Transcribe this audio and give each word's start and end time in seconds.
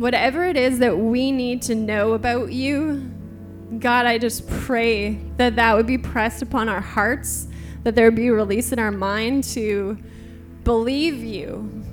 Whatever 0.00 0.44
it 0.44 0.56
is 0.56 0.78
that 0.78 0.96
we 0.96 1.30
need 1.30 1.60
to 1.60 1.74
know 1.74 2.14
about 2.14 2.50
you, 2.50 3.12
God, 3.78 4.06
I 4.06 4.16
just 4.16 4.48
pray 4.48 5.20
that 5.36 5.56
that 5.56 5.76
would 5.76 5.86
be 5.86 5.98
pressed 5.98 6.40
upon 6.40 6.70
our 6.70 6.80
hearts, 6.80 7.48
that 7.82 7.94
there 7.94 8.06
would 8.06 8.14
be 8.14 8.30
release 8.30 8.72
in 8.72 8.78
our 8.78 8.90
mind 8.90 9.44
to 9.44 9.98
believe 10.64 11.22
you. 11.22 11.84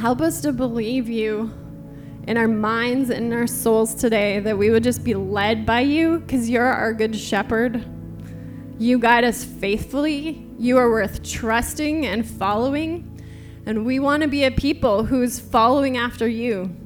Help 0.00 0.20
us 0.20 0.40
to 0.40 0.52
believe 0.52 1.08
you 1.08 1.54
in 2.26 2.36
our 2.36 2.48
minds 2.48 3.08
and 3.08 3.26
in 3.26 3.32
our 3.32 3.46
souls 3.46 3.94
today, 3.94 4.40
that 4.40 4.58
we 4.58 4.70
would 4.70 4.82
just 4.82 5.04
be 5.04 5.14
led 5.14 5.64
by 5.64 5.78
you 5.78 6.18
because 6.18 6.50
you're 6.50 6.64
our 6.64 6.92
good 6.92 7.14
shepherd. 7.14 7.88
You 8.80 8.98
guide 8.98 9.22
us 9.22 9.44
faithfully. 9.44 10.44
You 10.58 10.76
are 10.76 10.90
worth 10.90 11.22
trusting 11.22 12.04
and 12.04 12.26
following. 12.26 13.08
And 13.64 13.86
we 13.86 14.00
want 14.00 14.24
to 14.24 14.28
be 14.28 14.42
a 14.42 14.50
people 14.50 15.04
who's 15.04 15.38
following 15.38 15.96
after 15.96 16.26
you 16.26 16.76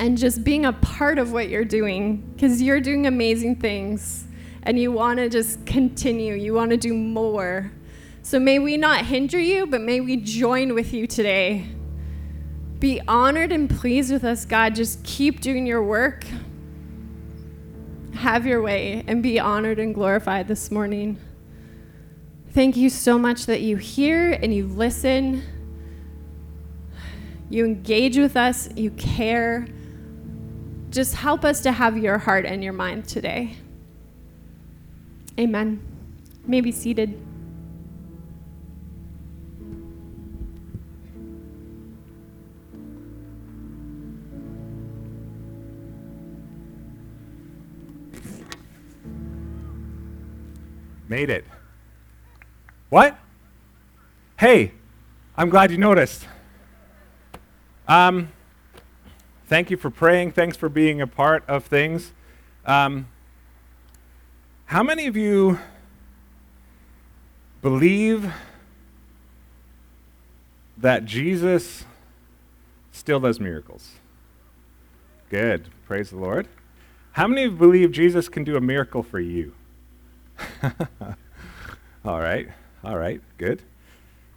and 0.00 0.16
just 0.16 0.42
being 0.42 0.64
a 0.64 0.72
part 0.72 1.18
of 1.18 1.30
what 1.30 1.50
you're 1.50 1.62
doing 1.62 2.16
because 2.32 2.62
you're 2.62 2.80
doing 2.80 3.06
amazing 3.06 3.54
things 3.56 4.24
and 4.62 4.78
you 4.78 4.90
want 4.90 5.18
to 5.18 5.28
just 5.28 5.64
continue. 5.66 6.32
You 6.34 6.54
want 6.54 6.70
to 6.70 6.78
do 6.78 6.94
more. 6.94 7.70
So 8.22 8.40
may 8.40 8.58
we 8.58 8.78
not 8.78 9.04
hinder 9.04 9.38
you, 9.38 9.66
but 9.66 9.82
may 9.82 10.00
we 10.00 10.16
join 10.16 10.74
with 10.74 10.94
you 10.94 11.06
today. 11.06 11.66
Be 12.78 13.02
honored 13.06 13.52
and 13.52 13.68
pleased 13.68 14.10
with 14.10 14.24
us, 14.24 14.46
God. 14.46 14.74
Just 14.74 15.04
keep 15.04 15.42
doing 15.42 15.66
your 15.66 15.82
work. 15.82 16.24
Have 18.14 18.46
your 18.46 18.62
way 18.62 19.04
and 19.06 19.22
be 19.22 19.38
honored 19.38 19.78
and 19.78 19.94
glorified 19.94 20.48
this 20.48 20.70
morning. 20.70 21.18
Thank 22.52 22.74
you 22.74 22.88
so 22.88 23.18
much 23.18 23.44
that 23.46 23.60
you 23.60 23.76
hear 23.76 24.32
and 24.32 24.54
you 24.54 24.66
listen. 24.66 25.42
You 27.50 27.66
engage 27.66 28.16
with 28.16 28.34
us, 28.34 28.66
you 28.76 28.92
care. 28.92 29.66
Just 30.90 31.14
help 31.14 31.44
us 31.44 31.60
to 31.60 31.70
have 31.70 31.96
your 31.96 32.18
heart 32.18 32.44
and 32.44 32.64
your 32.64 32.72
mind 32.72 33.06
today. 33.06 33.54
Amen. 35.38 35.80
You 36.42 36.48
may 36.48 36.60
be 36.60 36.72
seated. 36.72 37.14
Made 51.08 51.30
it. 51.30 51.44
What? 52.88 53.16
Hey, 54.36 54.72
I'm 55.36 55.50
glad 55.50 55.70
you 55.70 55.78
noticed. 55.78 56.26
Um, 57.86 58.30
thank 59.50 59.68
you 59.68 59.76
for 59.76 59.90
praying. 59.90 60.30
Thanks 60.30 60.56
for 60.56 60.68
being 60.68 61.00
a 61.00 61.08
part 61.08 61.42
of 61.48 61.64
things. 61.64 62.12
Um, 62.64 63.08
how 64.66 64.84
many 64.84 65.08
of 65.08 65.16
you 65.16 65.58
believe 67.60 68.32
that 70.78 71.04
Jesus 71.04 71.84
still 72.92 73.18
does 73.18 73.40
miracles? 73.40 73.94
Good. 75.30 75.66
Praise 75.84 76.10
the 76.10 76.16
Lord. 76.16 76.46
How 77.12 77.26
many 77.26 77.48
believe 77.48 77.90
Jesus 77.90 78.28
can 78.28 78.44
do 78.44 78.56
a 78.56 78.60
miracle 78.60 79.02
for 79.02 79.18
you? 79.18 79.52
all 82.04 82.20
right. 82.20 82.48
All 82.84 82.96
right. 82.96 83.20
Good. 83.36 83.62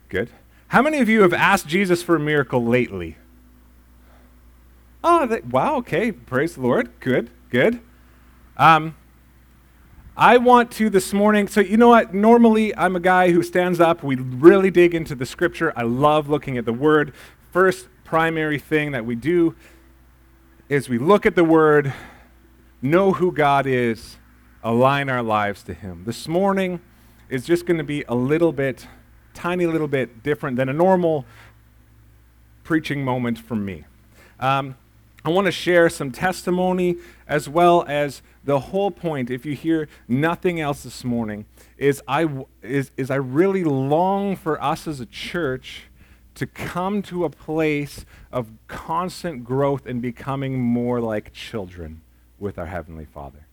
Good. 0.09 0.31
How 0.69 0.81
many 0.81 1.01
of 1.01 1.07
you 1.07 1.21
have 1.21 1.33
asked 1.33 1.67
Jesus 1.67 2.01
for 2.01 2.15
a 2.15 2.19
miracle 2.19 2.65
lately? 2.65 3.17
Oh, 5.03 5.39
wow. 5.49 5.75
Okay. 5.77 6.11
Praise 6.11 6.55
the 6.55 6.61
Lord. 6.61 6.89
Good. 7.01 7.29
Good. 7.49 7.81
Um, 8.55 8.95
I 10.15 10.37
want 10.37 10.71
to 10.73 10.89
this 10.89 11.11
morning. 11.11 11.47
So, 11.47 11.59
you 11.59 11.75
know 11.75 11.89
what? 11.89 12.13
Normally, 12.13 12.73
I'm 12.77 12.95
a 12.95 13.01
guy 13.01 13.31
who 13.31 13.43
stands 13.43 13.81
up. 13.81 14.01
We 14.01 14.15
really 14.15 14.71
dig 14.71 14.95
into 14.95 15.13
the 15.13 15.25
scripture. 15.25 15.73
I 15.75 15.81
love 15.81 16.29
looking 16.29 16.57
at 16.57 16.65
the 16.65 16.73
word. 16.73 17.13
First 17.51 17.89
primary 18.05 18.59
thing 18.59 18.91
that 18.91 19.05
we 19.05 19.15
do 19.15 19.55
is 20.69 20.87
we 20.87 20.97
look 20.97 21.25
at 21.25 21.35
the 21.35 21.43
word, 21.43 21.93
know 22.81 23.11
who 23.11 23.31
God 23.31 23.67
is, 23.67 24.17
align 24.63 25.09
our 25.09 25.21
lives 25.21 25.63
to 25.63 25.73
Him. 25.73 26.03
This 26.05 26.29
morning 26.29 26.79
is 27.27 27.45
just 27.45 27.65
going 27.65 27.79
to 27.79 27.83
be 27.83 28.05
a 28.07 28.15
little 28.15 28.53
bit, 28.53 28.87
tiny 29.33 29.65
little 29.65 29.89
bit 29.89 30.23
different 30.23 30.55
than 30.55 30.69
a 30.69 30.73
normal 30.73 31.25
preaching 32.63 33.03
moment 33.03 33.37
from 33.37 33.65
me. 33.65 33.83
Um, 34.39 34.75
I 35.25 35.29
want 35.29 35.45
to 35.45 35.51
share 35.51 35.89
some 35.89 36.11
testimony 36.11 36.97
as 37.27 37.47
well 37.47 37.85
as 37.87 38.21
the 38.43 38.59
whole 38.59 38.91
point, 38.91 39.29
if 39.29 39.45
you 39.45 39.55
hear 39.55 39.87
nothing 40.07 40.59
else 40.59 40.83
this 40.83 41.03
morning, 41.03 41.45
is 41.77 42.01
I, 42.07 42.27
is, 42.61 42.91
is 42.97 43.09
I 43.09 43.15
really 43.15 43.63
long 43.63 44.35
for 44.35 44.61
us 44.61 44.87
as 44.87 44.99
a 44.99 45.05
church 45.05 45.83
to 46.35 46.45
come 46.45 47.01
to 47.03 47.23
a 47.23 47.29
place 47.29 48.05
of 48.31 48.47
constant 48.67 49.43
growth 49.43 49.85
and 49.85 50.01
becoming 50.01 50.59
more 50.59 50.99
like 50.99 51.31
children 51.31 52.01
with 52.37 52.57
our 52.57 52.65
Heavenly 52.65 53.05
Father 53.05 53.47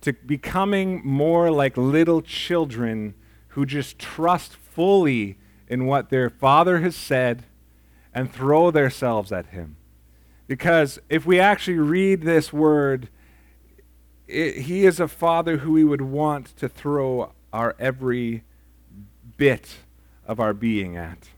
to 0.00 0.12
becoming 0.12 1.02
more 1.04 1.50
like 1.50 1.76
little 1.76 2.22
children 2.22 3.14
who 3.48 3.66
just 3.66 3.98
trust 3.98 4.54
fully 4.54 5.36
in 5.68 5.86
what 5.86 6.10
their 6.10 6.30
father 6.30 6.80
has 6.80 6.94
said 6.94 7.44
and 8.14 8.32
throw 8.32 8.70
themselves 8.70 9.32
at 9.32 9.46
him. 9.46 9.76
Because 10.48 10.98
if 11.10 11.26
we 11.26 11.38
actually 11.38 11.78
read 11.78 12.22
this 12.22 12.52
word, 12.52 13.10
it, 14.26 14.62
he 14.62 14.86
is 14.86 14.98
a 14.98 15.06
father 15.06 15.58
who 15.58 15.72
we 15.72 15.84
would 15.84 16.00
want 16.00 16.56
to 16.56 16.68
throw 16.68 17.32
our 17.52 17.76
every 17.78 18.42
bit 19.36 19.76
of 20.26 20.40
our 20.40 20.54
being 20.54 20.96
at. 20.96 21.28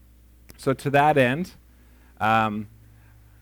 So, 0.56 0.72
to 0.72 0.91
that 0.91 1.19
end, 1.19 1.53
um, 2.21 2.69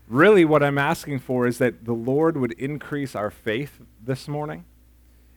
really 0.07 0.43
what 0.43 0.63
I'm 0.63 0.77
asking 0.77 1.19
for 1.19 1.45
is 1.45 1.59
that 1.59 1.85
the 1.85 1.93
Lord 1.93 2.35
would 2.35 2.53
increase 2.53 3.15
our 3.15 3.29
faith 3.29 3.81
this 4.03 4.27
morning 4.27 4.65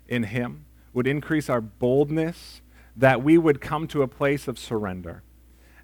in 0.09 0.25
Him, 0.25 0.65
would 0.95 1.07
increase 1.07 1.51
our 1.51 1.61
boldness, 1.61 2.63
that 2.97 3.23
we 3.23 3.37
would 3.37 3.61
come 3.61 3.87
to 3.89 4.03
a 4.03 4.09
place 4.09 4.49
of 4.49 4.59
surrender. 4.59 5.23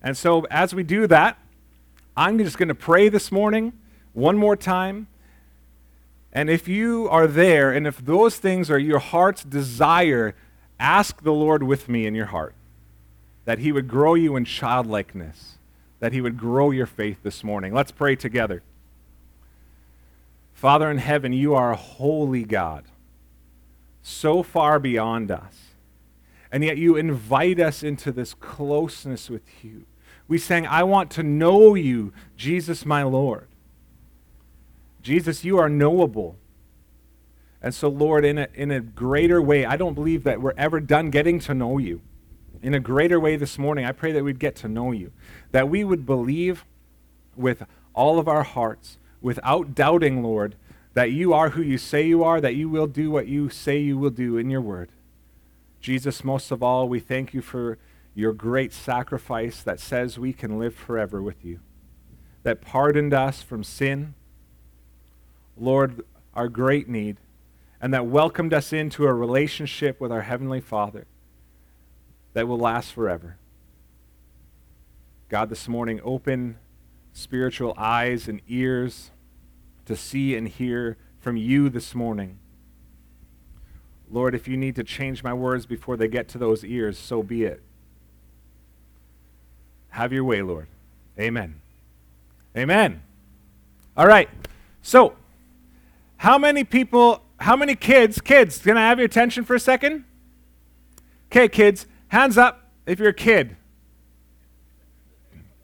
And 0.02 0.16
so, 0.16 0.46
as 0.50 0.74
we 0.74 0.84
do 0.84 1.06
that, 1.08 1.38
I'm 2.16 2.38
just 2.38 2.56
going 2.56 2.68
to 2.68 2.74
pray 2.74 3.10
this 3.10 3.30
morning 3.30 3.72
one 4.18 4.36
more 4.36 4.56
time. 4.56 5.06
And 6.32 6.50
if 6.50 6.68
you 6.68 7.08
are 7.08 7.26
there, 7.26 7.72
and 7.72 7.86
if 7.86 7.98
those 7.98 8.36
things 8.36 8.70
are 8.70 8.78
your 8.78 8.98
heart's 8.98 9.44
desire, 9.44 10.34
ask 10.78 11.22
the 11.22 11.32
Lord 11.32 11.62
with 11.62 11.88
me 11.88 12.06
in 12.06 12.14
your 12.14 12.26
heart 12.26 12.54
that 13.44 13.60
He 13.60 13.72
would 13.72 13.88
grow 13.88 14.14
you 14.14 14.36
in 14.36 14.44
childlikeness, 14.44 15.56
that 16.00 16.12
He 16.12 16.20
would 16.20 16.36
grow 16.36 16.70
your 16.70 16.84
faith 16.86 17.18
this 17.22 17.42
morning. 17.42 17.72
Let's 17.72 17.90
pray 17.90 18.14
together. 18.14 18.62
Father 20.52 20.90
in 20.90 20.98
heaven, 20.98 21.32
you 21.32 21.54
are 21.54 21.72
a 21.72 21.76
holy 21.76 22.44
God 22.44 22.84
so 24.02 24.42
far 24.42 24.78
beyond 24.78 25.30
us. 25.30 25.54
And 26.52 26.62
yet 26.62 26.76
you 26.78 26.96
invite 26.96 27.58
us 27.58 27.82
into 27.82 28.12
this 28.12 28.34
closeness 28.34 29.30
with 29.30 29.64
you. 29.64 29.84
We 30.28 30.38
sang, 30.38 30.66
I 30.66 30.82
want 30.82 31.10
to 31.12 31.22
know 31.22 31.74
you, 31.74 32.12
Jesus 32.36 32.84
my 32.84 33.02
Lord. 33.02 33.47
Jesus, 35.02 35.44
you 35.44 35.58
are 35.58 35.68
knowable. 35.68 36.36
And 37.60 37.74
so, 37.74 37.88
Lord, 37.88 38.24
in 38.24 38.38
a, 38.38 38.48
in 38.54 38.70
a 38.70 38.80
greater 38.80 39.42
way, 39.42 39.64
I 39.64 39.76
don't 39.76 39.94
believe 39.94 40.24
that 40.24 40.40
we're 40.40 40.54
ever 40.56 40.80
done 40.80 41.10
getting 41.10 41.40
to 41.40 41.54
know 41.54 41.78
you. 41.78 42.00
In 42.62 42.74
a 42.74 42.80
greater 42.80 43.18
way 43.20 43.36
this 43.36 43.58
morning, 43.58 43.84
I 43.84 43.92
pray 43.92 44.12
that 44.12 44.24
we'd 44.24 44.38
get 44.38 44.56
to 44.56 44.68
know 44.68 44.92
you, 44.92 45.12
that 45.52 45.68
we 45.68 45.84
would 45.84 46.06
believe 46.06 46.64
with 47.36 47.62
all 47.94 48.18
of 48.18 48.28
our 48.28 48.42
hearts, 48.42 48.98
without 49.20 49.74
doubting, 49.74 50.22
Lord, 50.22 50.56
that 50.94 51.10
you 51.12 51.32
are 51.32 51.50
who 51.50 51.62
you 51.62 51.78
say 51.78 52.06
you 52.06 52.24
are, 52.24 52.40
that 52.40 52.54
you 52.54 52.68
will 52.68 52.86
do 52.86 53.10
what 53.10 53.28
you 53.28 53.48
say 53.48 53.78
you 53.78 53.98
will 53.98 54.10
do 54.10 54.36
in 54.36 54.50
your 54.50 54.60
word. 54.60 54.90
Jesus, 55.80 56.24
most 56.24 56.50
of 56.50 56.62
all, 56.62 56.88
we 56.88 57.00
thank 57.00 57.32
you 57.32 57.40
for 57.40 57.78
your 58.14 58.32
great 58.32 58.72
sacrifice 58.72 59.62
that 59.62 59.78
says 59.78 60.18
we 60.18 60.32
can 60.32 60.58
live 60.58 60.74
forever 60.74 61.22
with 61.22 61.44
you, 61.44 61.60
that 62.42 62.60
pardoned 62.60 63.14
us 63.14 63.42
from 63.42 63.62
sin, 63.62 64.14
Lord, 65.60 66.04
our 66.34 66.48
great 66.48 66.88
need, 66.88 67.16
and 67.80 67.92
that 67.94 68.06
welcomed 68.06 68.52
us 68.52 68.72
into 68.72 69.06
a 69.06 69.12
relationship 69.12 70.00
with 70.00 70.12
our 70.12 70.22
Heavenly 70.22 70.60
Father 70.60 71.06
that 72.32 72.46
will 72.46 72.58
last 72.58 72.92
forever. 72.92 73.36
God, 75.28 75.50
this 75.50 75.68
morning, 75.68 76.00
open 76.04 76.58
spiritual 77.12 77.74
eyes 77.76 78.28
and 78.28 78.40
ears 78.48 79.10
to 79.86 79.96
see 79.96 80.34
and 80.34 80.48
hear 80.48 80.96
from 81.20 81.36
you 81.36 81.68
this 81.68 81.94
morning. 81.94 82.38
Lord, 84.10 84.34
if 84.34 84.48
you 84.48 84.56
need 84.56 84.76
to 84.76 84.84
change 84.84 85.22
my 85.22 85.34
words 85.34 85.66
before 85.66 85.96
they 85.96 86.08
get 86.08 86.28
to 86.28 86.38
those 86.38 86.64
ears, 86.64 86.98
so 86.98 87.22
be 87.22 87.44
it. 87.44 87.62
Have 89.90 90.12
your 90.12 90.24
way, 90.24 90.42
Lord. 90.42 90.68
Amen. 91.18 91.60
Amen. 92.56 93.02
All 93.96 94.06
right. 94.06 94.28
So, 94.80 95.14
how 96.18 96.38
many 96.38 96.64
people, 96.64 97.22
how 97.40 97.56
many 97.56 97.74
kids, 97.74 98.20
kids, 98.20 98.58
can 98.58 98.76
I 98.76 98.88
have 98.88 98.98
your 98.98 99.06
attention 99.06 99.44
for 99.44 99.54
a 99.54 99.60
second? 99.60 100.04
Okay, 101.26 101.48
kids, 101.48 101.86
hands 102.08 102.36
up 102.36 102.70
if 102.86 102.98
you're 102.98 103.10
a 103.10 103.14
kid. 103.14 103.56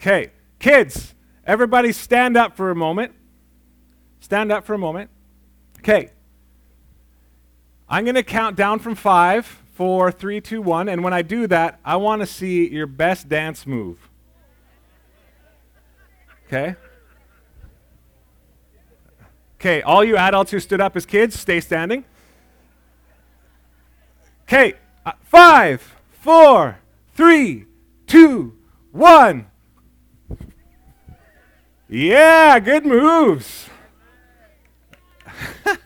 Okay, 0.00 0.30
kids, 0.58 1.14
everybody 1.46 1.92
stand 1.92 2.36
up 2.36 2.56
for 2.56 2.70
a 2.70 2.74
moment. 2.74 3.12
Stand 4.20 4.50
up 4.50 4.64
for 4.64 4.74
a 4.74 4.78
moment. 4.78 5.10
Okay. 5.78 6.10
I'm 7.88 8.04
going 8.04 8.14
to 8.14 8.22
count 8.22 8.56
down 8.56 8.78
from 8.78 8.94
five, 8.94 9.44
four, 9.74 10.10
three, 10.10 10.40
two, 10.40 10.62
one. 10.62 10.88
And 10.88 11.04
when 11.04 11.12
I 11.12 11.22
do 11.22 11.46
that, 11.48 11.78
I 11.84 11.96
want 11.96 12.22
to 12.22 12.26
see 12.26 12.68
your 12.68 12.86
best 12.86 13.28
dance 13.28 13.66
move. 13.66 14.08
Okay? 16.46 16.76
Okay, 19.64 19.80
all 19.80 20.04
you 20.04 20.18
adults 20.18 20.50
who 20.50 20.60
stood 20.60 20.82
up 20.82 20.94
as 20.94 21.06
kids, 21.06 21.40
stay 21.40 21.58
standing. 21.58 22.04
Okay, 24.42 24.74
uh, 25.06 25.12
five, 25.22 25.96
four, 26.20 26.80
three, 27.14 27.64
two, 28.06 28.58
one. 28.92 29.46
Yeah, 31.88 32.60
good 32.60 32.84
moves. 32.84 33.70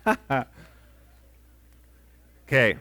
okay. 2.48 2.78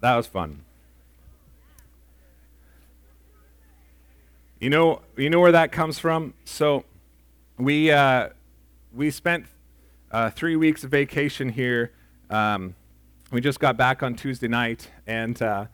That 0.00 0.16
was 0.16 0.26
fun. 0.26 0.64
You 4.58 4.70
know, 4.70 5.02
you 5.18 5.28
know 5.28 5.40
where 5.40 5.52
that 5.52 5.70
comes 5.70 5.98
from? 5.98 6.32
So, 6.46 6.86
we 7.58 7.90
uh, 7.90 8.30
we 8.94 9.10
spent 9.10 9.46
uh, 10.10 10.30
three 10.30 10.56
weeks 10.56 10.84
of 10.84 10.90
vacation 10.90 11.48
here. 11.50 11.92
Um, 12.30 12.74
we 13.30 13.40
just 13.40 13.60
got 13.60 13.76
back 13.76 14.02
on 14.02 14.14
Tuesday 14.14 14.48
night, 14.48 14.90
and 15.06 15.40
uh, 15.40 15.66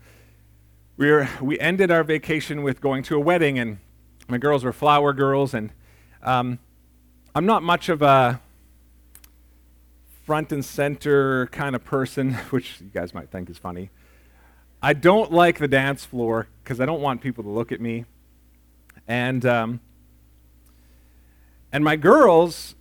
we 0.96 1.10
were 1.10 1.28
we 1.40 1.58
ended 1.58 1.90
our 1.90 2.04
vacation 2.04 2.62
with 2.62 2.80
going 2.80 3.02
to 3.04 3.16
a 3.16 3.20
wedding, 3.20 3.58
and 3.58 3.78
my 4.28 4.38
girls 4.38 4.64
were 4.64 4.72
flower 4.72 5.12
girls, 5.12 5.54
and 5.54 5.70
um, 6.22 6.58
I'm 7.34 7.46
not 7.46 7.62
much 7.62 7.88
of 7.88 8.02
a 8.02 8.40
front 10.24 10.52
and 10.52 10.64
center 10.64 11.46
kind 11.46 11.74
of 11.74 11.84
person, 11.84 12.34
which 12.50 12.80
you 12.80 12.88
guys 12.88 13.14
might 13.14 13.30
think 13.30 13.48
is 13.48 13.58
funny. 13.58 13.90
I 14.82 14.92
don't 14.92 15.32
like 15.32 15.58
the 15.58 15.68
dance 15.68 16.04
floor 16.04 16.48
because 16.62 16.80
I 16.80 16.86
don't 16.86 17.00
want 17.00 17.20
people 17.20 17.42
to 17.44 17.50
look 17.50 17.72
at 17.72 17.80
me. 17.80 18.04
And, 19.08 19.44
um, 19.46 19.80
and 21.72 21.84
my 21.84 21.96
girls 21.96 22.74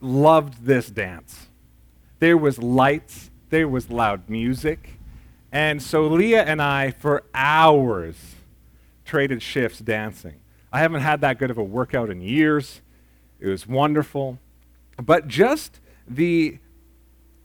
loved 0.00 0.64
this 0.64 0.90
dance. 0.90 1.48
There 2.18 2.36
was 2.36 2.58
lights, 2.58 3.30
there 3.50 3.68
was 3.68 3.90
loud 3.90 4.28
music. 4.28 4.98
And 5.50 5.82
so 5.82 6.06
Leah 6.06 6.44
and 6.44 6.62
I, 6.62 6.90
for 6.90 7.24
hours, 7.34 8.16
traded 9.04 9.42
shifts 9.42 9.78
dancing. 9.78 10.36
I 10.72 10.80
haven't 10.80 11.02
had 11.02 11.20
that 11.20 11.38
good 11.38 11.50
of 11.50 11.58
a 11.58 11.62
workout 11.62 12.08
in 12.08 12.22
years. 12.22 12.80
It 13.38 13.48
was 13.48 13.66
wonderful. 13.66 14.38
But 14.96 15.28
just 15.28 15.80
the 16.08 16.58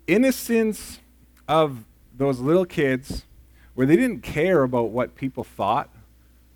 innocence 0.08 1.00
of 1.48 1.84
those 2.16 2.40
little 2.40 2.66
kids, 2.66 3.26
where 3.76 3.86
they 3.86 3.96
didn't 3.96 4.22
care 4.22 4.64
about 4.64 4.90
what 4.90 5.16
people 5.16 5.44
thought 5.44 5.90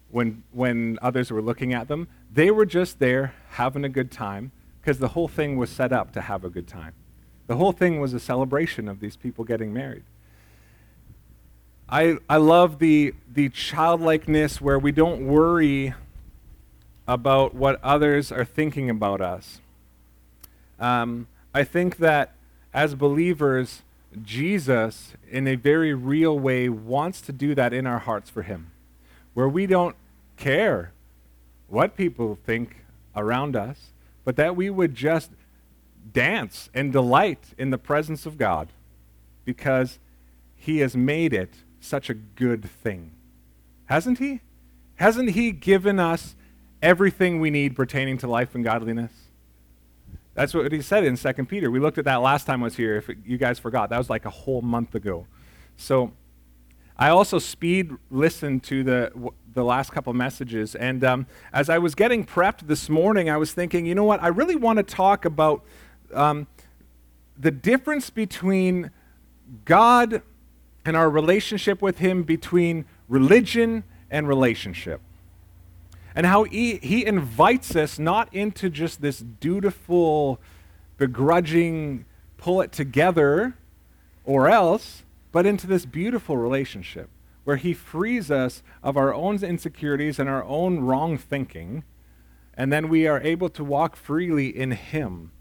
when, 0.10 0.44
when 0.52 0.98
others 1.02 1.32
were 1.32 1.42
looking 1.42 1.74
at 1.74 1.88
them, 1.88 2.08
they 2.34 2.52
were 2.52 2.66
just 2.66 3.00
there 3.00 3.34
having 3.52 3.84
a 3.84 3.90
good 3.90 4.12
time 4.12 4.52
because 4.80 5.00
the 5.00 5.10
whole 5.10 5.28
thing 5.28 5.58
was 5.58 5.70
set 5.70 5.92
up 5.92 6.14
to 6.14 6.22
have 6.22 6.44
a 6.44 6.50
good 6.50 6.68
time. 6.68 6.94
The 7.48 7.58
whole 7.58 7.72
thing 7.72 8.00
was 8.00 8.14
a 8.14 8.20
celebration 8.20 8.88
of 8.88 9.00
these 9.00 9.18
people 9.18 9.44
getting 9.44 9.74
married. 9.74 10.04
I, 11.90 12.18
I 12.30 12.38
love 12.38 12.80
the, 12.80 13.14
the 13.32 13.50
childlikeness 13.50 14.62
where 14.62 14.80
we 14.80 14.94
don't 14.94 15.28
worry 15.28 15.94
about 17.06 17.54
what 17.54 17.84
others 17.84 18.32
are 18.32 18.46
thinking 18.46 18.90
about 18.90 19.20
us. 19.20 19.60
Um, 20.80 21.28
I 21.54 21.66
think 21.66 21.98
that 21.98 22.34
as 22.74 22.96
believers, 22.96 23.82
Jesus, 24.24 25.14
in 25.30 25.48
a 25.48 25.56
very 25.56 25.94
real 25.94 26.40
way, 26.40 26.70
wants 26.70 27.20
to 27.22 27.34
do 27.34 27.54
that 27.56 27.74
in 27.74 27.86
our 27.86 28.00
hearts 28.00 28.30
for 28.30 28.44
Him, 28.44 28.72
where 29.34 29.50
we 29.50 29.68
don't 29.68 29.98
care 30.38 30.94
what 31.72 31.96
people 31.96 32.38
think 32.46 32.84
around 33.16 33.56
us, 33.56 33.92
but 34.26 34.36
that 34.36 34.56
we 34.56 34.70
would 34.70 34.94
just 34.94 35.32
dance 36.12 36.70
and 36.74 36.92
delight 36.92 37.54
in 37.58 37.70
the 37.70 37.78
presence 37.78 38.26
of 38.26 38.38
God 38.38 38.68
because 39.46 39.98
He 40.56 40.80
has 40.80 40.96
made 40.96 41.34
it 41.34 41.54
such 41.80 42.10
a 42.10 42.14
good 42.14 42.64
thing. 42.64 43.12
Hasn't 43.86 44.20
He? 44.20 44.42
Hasn't 44.96 45.32
He 45.32 45.52
given 45.52 46.00
us 46.00 46.36
everything 46.82 47.40
we 47.40 47.50
need 47.50 47.76
pertaining 47.76 48.18
to 48.18 48.28
life 48.28 48.54
and 48.54 48.64
godliness. 48.64 49.12
That's 50.34 50.54
what 50.54 50.72
he 50.72 50.82
said 50.82 51.04
in 51.04 51.18
2 51.18 51.34
Peter. 51.46 51.70
We 51.70 51.80
looked 51.80 51.98
at 51.98 52.06
that 52.06 52.22
last 52.22 52.46
time 52.46 52.62
I 52.62 52.66
was 52.66 52.78
here, 52.78 52.98
if 52.98 53.10
you 53.26 53.38
guys 53.38 53.60
forgot. 53.60 53.90
That 53.90 53.98
was 53.98 54.10
like 54.10 54.26
a 54.26 54.30
whole 54.30 54.62
month 54.62 54.96
ago. 54.96 55.28
So 55.76 56.14
I 57.02 57.10
also 57.10 57.40
speed 57.40 57.92
listened 58.12 58.62
to 58.66 58.84
the, 58.84 59.32
the 59.54 59.64
last 59.64 59.92
couple 59.92 60.14
messages. 60.14 60.76
And 60.76 61.04
um, 61.04 61.26
as 61.52 61.68
I 61.68 61.80
was 61.80 61.96
getting 61.96 62.24
prepped 62.24 62.68
this 62.68 62.90
morning, 62.90 63.28
I 63.28 63.38
was 63.38 63.54
thinking, 63.54 63.88
you 63.88 63.96
know 63.96 64.04
what? 64.04 64.22
I 64.22 64.28
really 64.28 64.56
want 64.56 64.78
to 64.78 64.84
talk 64.84 65.26
about 65.26 65.66
um, 66.14 66.46
the 67.36 67.50
difference 67.50 68.12
between 68.12 68.92
God 69.66 70.22
and 70.86 70.96
our 70.96 71.10
relationship 71.10 71.82
with 71.82 71.98
Him, 71.98 72.22
between 72.22 72.86
religion 73.10 73.84
and 74.12 74.28
relationship 74.28 75.02
and 76.14 76.26
how 76.26 76.44
he, 76.44 76.76
he 76.78 77.06
invites 77.06 77.76
us 77.76 77.98
not 77.98 78.32
into 78.34 78.70
just 78.70 79.02
this 79.02 79.20
dutiful, 79.20 80.40
begrudging, 80.98 82.06
pull 82.38 82.62
it 82.62 82.72
together 82.72 83.56
or 84.26 84.50
else, 84.50 85.04
but 85.32 85.46
into 85.46 85.68
this 85.68 85.86
beautiful 85.86 86.38
relationship 86.38 87.10
where 87.44 87.58
he 87.58 87.74
frees 87.74 88.30
us 88.30 88.62
of 88.84 88.98
our 88.98 89.14
own 89.14 89.44
insecurities 89.44 90.20
and 90.20 90.30
our 90.30 90.44
own 90.44 90.80
wrong 90.80 91.18
thinking, 91.18 91.84
and 92.56 92.72
then 92.72 92.90
we 92.90 93.08
are 93.08 93.20
able 93.22 93.50
to 93.50 93.64
walk 93.64 93.96
freely 93.96 94.48
in 94.48 94.72
him. 94.72 95.32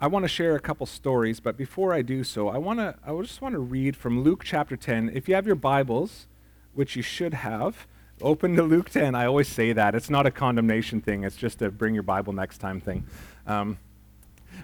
I 0.00 0.06
want 0.06 0.24
to 0.24 0.28
share 0.28 0.54
a 0.54 0.60
couple 0.60 0.86
stories, 0.86 1.40
but 1.40 1.56
before 1.56 1.92
I 1.92 2.02
do 2.02 2.22
so, 2.22 2.48
I 2.48 2.58
want 2.58 2.78
to 2.78 2.94
I 3.04 3.20
just 3.20 3.42
want 3.42 3.54
to 3.54 3.58
read 3.58 3.96
from 3.96 4.22
Luke 4.22 4.42
chapter 4.44 4.76
10. 4.76 5.10
If 5.12 5.28
you 5.28 5.34
have 5.34 5.46
your 5.46 5.56
Bibles, 5.56 6.28
which 6.74 6.94
you 6.94 7.02
should 7.02 7.34
have. 7.34 7.88
Open 8.20 8.54
to 8.56 8.62
Luke 8.62 8.90
10. 8.90 9.14
I 9.14 9.26
always 9.26 9.48
say 9.48 9.72
that. 9.72 9.94
It's 9.94 10.10
not 10.10 10.26
a 10.26 10.30
condemnation 10.30 11.00
thing, 11.00 11.24
it's 11.24 11.36
just 11.36 11.60
a 11.62 11.70
bring 11.70 11.94
your 11.94 12.04
Bible 12.04 12.32
next 12.32 12.58
time 12.58 12.80
thing. 12.80 13.04
Um, 13.46 13.78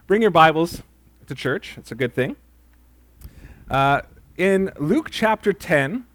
bring 0.06 0.22
your 0.22 0.30
Bibles 0.30 0.82
to 1.28 1.34
church. 1.34 1.76
It's 1.78 1.92
a 1.92 1.94
good 1.94 2.14
thing. 2.14 2.36
Uh, 3.70 4.02
in 4.36 4.70
Luke 4.78 5.10
chapter 5.10 5.52
10, 5.52 6.06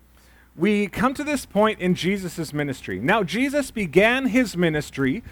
we 0.55 0.87
come 0.87 1.13
to 1.13 1.23
this 1.23 1.45
point 1.45 1.79
in 1.79 1.95
Jesus' 1.95 2.53
ministry. 2.53 2.99
Now, 2.99 3.23
Jesus 3.23 3.71
began 3.71 4.27
his 4.27 4.57
ministry, 4.57 5.23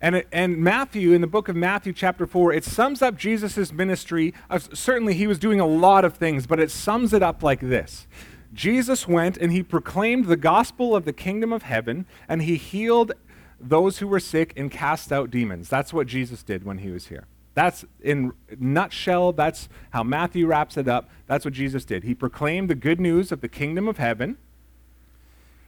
and, 0.00 0.24
and 0.32 0.58
Matthew, 0.58 1.12
in 1.12 1.20
the 1.20 1.26
book 1.26 1.48
of 1.48 1.54
Matthew, 1.54 1.92
chapter 1.92 2.26
4, 2.26 2.52
it 2.52 2.64
sums 2.64 3.02
up 3.02 3.16
Jesus' 3.16 3.72
ministry. 3.72 4.34
Uh, 4.50 4.58
certainly, 4.58 5.14
he 5.14 5.26
was 5.26 5.38
doing 5.38 5.60
a 5.60 5.66
lot 5.66 6.04
of 6.04 6.14
things, 6.14 6.46
but 6.46 6.58
it 6.58 6.70
sums 6.70 7.12
it 7.12 7.22
up 7.22 7.42
like 7.42 7.60
this 7.60 8.06
Jesus 8.52 9.06
went 9.06 9.36
and 9.36 9.52
he 9.52 9.62
proclaimed 9.62 10.26
the 10.26 10.36
gospel 10.36 10.94
of 10.94 11.04
the 11.04 11.12
kingdom 11.12 11.52
of 11.52 11.62
heaven, 11.62 12.06
and 12.28 12.42
he 12.42 12.56
healed 12.56 13.12
those 13.60 13.98
who 13.98 14.08
were 14.08 14.20
sick 14.20 14.52
and 14.56 14.70
cast 14.70 15.12
out 15.12 15.30
demons. 15.30 15.68
That's 15.68 15.92
what 15.92 16.06
Jesus 16.06 16.42
did 16.42 16.64
when 16.64 16.78
he 16.78 16.90
was 16.90 17.06
here. 17.06 17.26
That's 17.54 17.84
in 18.00 18.32
nutshell, 18.58 19.32
that's 19.32 19.68
how 19.90 20.02
Matthew 20.02 20.46
wraps 20.46 20.76
it 20.76 20.88
up. 20.88 21.10
That's 21.26 21.44
what 21.44 21.54
Jesus 21.54 21.84
did. 21.84 22.04
He 22.04 22.14
proclaimed 22.14 22.70
the 22.70 22.74
good 22.74 23.00
news 23.00 23.30
of 23.30 23.40
the 23.40 23.48
kingdom 23.48 23.88
of 23.88 23.98
heaven. 23.98 24.38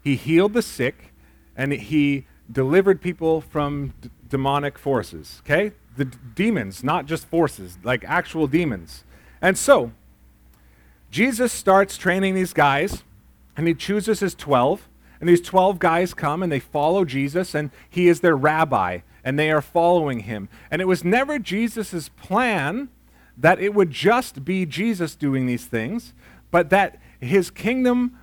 He 0.03 0.17
healed 0.17 0.55
the 0.55 0.62
sick 0.62 1.12
and 1.57 1.73
he 1.73 2.26
delivered 2.50 3.00
people 3.00 3.41
from 3.41 3.95
d- 4.00 4.11
demonic 4.29 4.79
forces, 4.79 5.41
okay? 5.45 5.73
The 5.97 6.07
d- 6.07 6.19
demons, 6.35 6.83
not 6.83 7.07
just 7.07 7.26
forces, 7.26 7.79
like 7.83 8.05
actual 8.07 8.47
demons. 8.47 9.05
And 9.41 9.57
so, 9.57 9.93
Jesus 11.11 11.53
starts 11.53 11.97
training 11.97 12.35
these 12.35 12.53
guys, 12.53 13.05
and 13.57 13.69
he 13.69 13.75
chooses 13.75 14.21
his 14.21 14.35
12. 14.35 14.88
And 15.21 15.29
these 15.29 15.41
12 15.41 15.79
guys 15.79 16.12
come 16.12 16.43
and 16.43 16.50
they 16.50 16.59
follow 16.59 17.05
Jesus, 17.05 17.55
and 17.55 17.71
he 17.88 18.09
is 18.09 18.21
their 18.21 18.37
rabbi, 18.37 18.99
and 19.25 19.38
they 19.38 19.50
are 19.50 19.62
following 19.62 20.21
him. 20.21 20.49
And 20.71 20.81
it 20.83 20.87
was 20.87 21.02
never 21.02 21.38
Jesus' 21.38 22.09
plan 22.11 22.90
that 23.37 23.59
it 23.59 23.75
would 23.75 23.90
just 23.90 24.45
be 24.45 24.64
Jesus 24.66 25.16
doing 25.16 25.47
these 25.47 25.66
things, 25.66 26.14
but 26.50 26.71
that 26.71 27.00
his 27.19 27.50
kingdom 27.50 28.16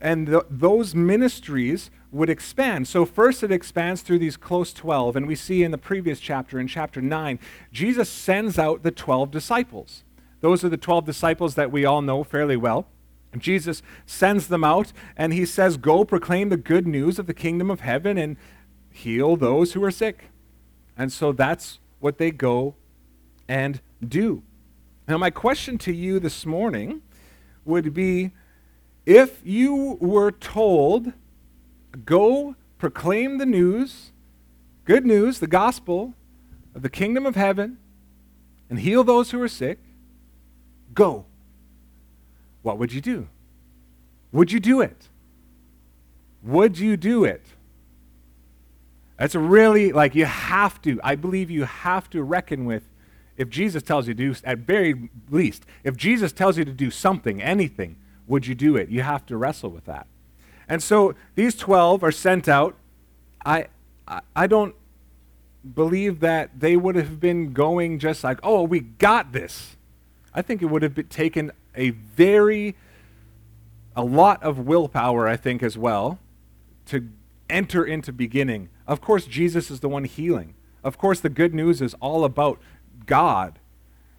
and 0.00 0.26
th- 0.28 0.42
those 0.48 0.94
ministries 0.94 1.90
would 2.12 2.30
expand. 2.30 2.88
So, 2.88 3.04
first 3.04 3.42
it 3.42 3.52
expands 3.52 4.02
through 4.02 4.20
these 4.20 4.36
close 4.36 4.72
12, 4.72 5.16
and 5.16 5.26
we 5.26 5.34
see 5.34 5.62
in 5.62 5.72
the 5.72 5.78
previous 5.78 6.20
chapter, 6.20 6.58
in 6.58 6.68
chapter 6.68 7.02
9, 7.02 7.38
Jesus 7.72 8.08
sends 8.08 8.58
out 8.58 8.82
the 8.82 8.90
12 8.90 9.30
disciples. 9.30 10.04
Those 10.40 10.64
are 10.64 10.68
the 10.68 10.76
12 10.76 11.04
disciples 11.04 11.54
that 11.56 11.72
we 11.72 11.84
all 11.84 12.02
know 12.02 12.24
fairly 12.24 12.56
well. 12.56 12.86
Jesus 13.36 13.82
sends 14.06 14.48
them 14.48 14.64
out, 14.64 14.92
and 15.16 15.32
he 15.32 15.44
says, 15.44 15.76
Go 15.76 16.04
proclaim 16.04 16.48
the 16.48 16.56
good 16.56 16.86
news 16.86 17.18
of 17.18 17.26
the 17.26 17.34
kingdom 17.34 17.70
of 17.70 17.80
heaven 17.80 18.16
and 18.16 18.36
heal 18.90 19.36
those 19.36 19.72
who 19.72 19.84
are 19.84 19.90
sick. 19.90 20.30
And 20.96 21.12
so 21.12 21.32
that's 21.32 21.78
what 22.00 22.18
they 22.18 22.30
go 22.30 22.74
and 23.48 23.80
do. 24.06 24.42
Now, 25.08 25.18
my 25.18 25.30
question 25.30 25.78
to 25.78 25.92
you 25.92 26.18
this 26.18 26.44
morning 26.44 27.02
would 27.64 27.94
be 27.94 28.32
if 29.04 29.40
you 29.44 29.98
were 30.00 30.32
told, 30.32 31.12
go 32.04 32.56
proclaim 32.78 33.38
the 33.38 33.46
news, 33.46 34.10
good 34.84 35.06
news, 35.06 35.38
the 35.38 35.46
gospel 35.46 36.14
of 36.74 36.82
the 36.82 36.90
kingdom 36.90 37.24
of 37.24 37.36
heaven, 37.36 37.78
and 38.68 38.80
heal 38.80 39.04
those 39.04 39.30
who 39.30 39.40
are 39.40 39.48
sick, 39.48 39.78
go. 40.92 41.24
What 42.62 42.78
would 42.78 42.92
you 42.92 43.00
do? 43.00 43.28
Would 44.32 44.50
you 44.50 44.58
do 44.58 44.80
it? 44.80 45.08
Would 46.42 46.78
you 46.78 46.96
do 46.96 47.24
it? 47.24 47.44
That's 49.18 49.34
really, 49.34 49.92
like, 49.92 50.14
you 50.14 50.26
have 50.26 50.80
to, 50.82 51.00
I 51.02 51.14
believe 51.14 51.50
you 51.50 51.64
have 51.64 52.10
to 52.10 52.22
reckon 52.22 52.64
with 52.66 52.88
if 53.36 53.50
Jesus 53.50 53.82
tells 53.82 54.08
you 54.08 54.14
to 54.14 54.32
do, 54.32 54.34
at 54.44 54.58
very 54.58 55.10
least, 55.30 55.64
if 55.84 55.96
Jesus 55.96 56.32
tells 56.32 56.56
you 56.56 56.64
to 56.64 56.72
do 56.72 56.90
something, 56.90 57.42
anything, 57.42 57.96
would 58.26 58.46
you 58.46 58.54
do 58.54 58.76
it? 58.76 58.88
You 58.88 59.02
have 59.02 59.26
to 59.26 59.36
wrestle 59.36 59.70
with 59.70 59.84
that. 59.84 60.06
And 60.68 60.82
so 60.82 61.14
these 61.34 61.54
12 61.54 62.02
are 62.02 62.12
sent 62.12 62.48
out. 62.48 62.76
I, 63.44 63.66
I 64.34 64.46
don't 64.46 64.74
believe 65.74 66.20
that 66.20 66.58
they 66.58 66.76
would 66.76 66.96
have 66.96 67.20
been 67.20 67.52
going 67.52 67.98
just 67.98 68.24
like, 68.24 68.40
oh, 68.42 68.62
we 68.62 68.80
got 68.80 69.32
this. 69.32 69.76
I 70.34 70.42
think 70.42 70.62
it 70.62 70.66
would 70.66 70.82
have 70.82 70.94
been 70.94 71.08
taken 71.08 71.52
a 71.74 71.90
very, 71.90 72.74
a 73.94 74.02
lot 74.02 74.42
of 74.42 74.58
willpower, 74.58 75.28
I 75.28 75.36
think, 75.36 75.62
as 75.62 75.76
well, 75.76 76.18
to 76.86 77.08
enter 77.48 77.84
into 77.84 78.12
beginning. 78.12 78.68
Of 78.86 79.00
course, 79.00 79.26
Jesus 79.26 79.70
is 79.70 79.80
the 79.80 79.88
one 79.88 80.04
healing. 80.04 80.54
Of 80.84 80.98
course, 80.98 81.20
the 81.20 81.28
good 81.28 81.54
news 81.54 81.82
is 81.82 81.94
all 82.00 82.24
about 82.24 82.60
God. 83.06 83.58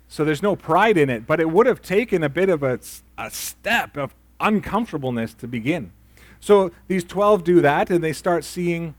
So 0.07 0.23
there's 0.23 0.43
no 0.43 0.55
pride 0.55 0.97
in 0.97 1.09
it, 1.09 1.27
but 1.27 1.39
it 1.39 1.49
would 1.49 1.65
have 1.65 1.81
taken 1.81 2.23
a 2.23 2.29
bit 2.29 2.49
of 2.49 2.63
a, 2.63 2.79
a 3.17 3.29
step 3.29 3.97
of 3.97 4.15
uncomfortableness 4.39 5.33
to 5.35 5.47
begin. 5.47 5.91
So 6.39 6.71
these 6.87 7.03
12 7.03 7.43
do 7.43 7.61
that, 7.61 7.89
and 7.89 8.03
they 8.03 8.13
start 8.13 8.43
seeing 8.43 8.95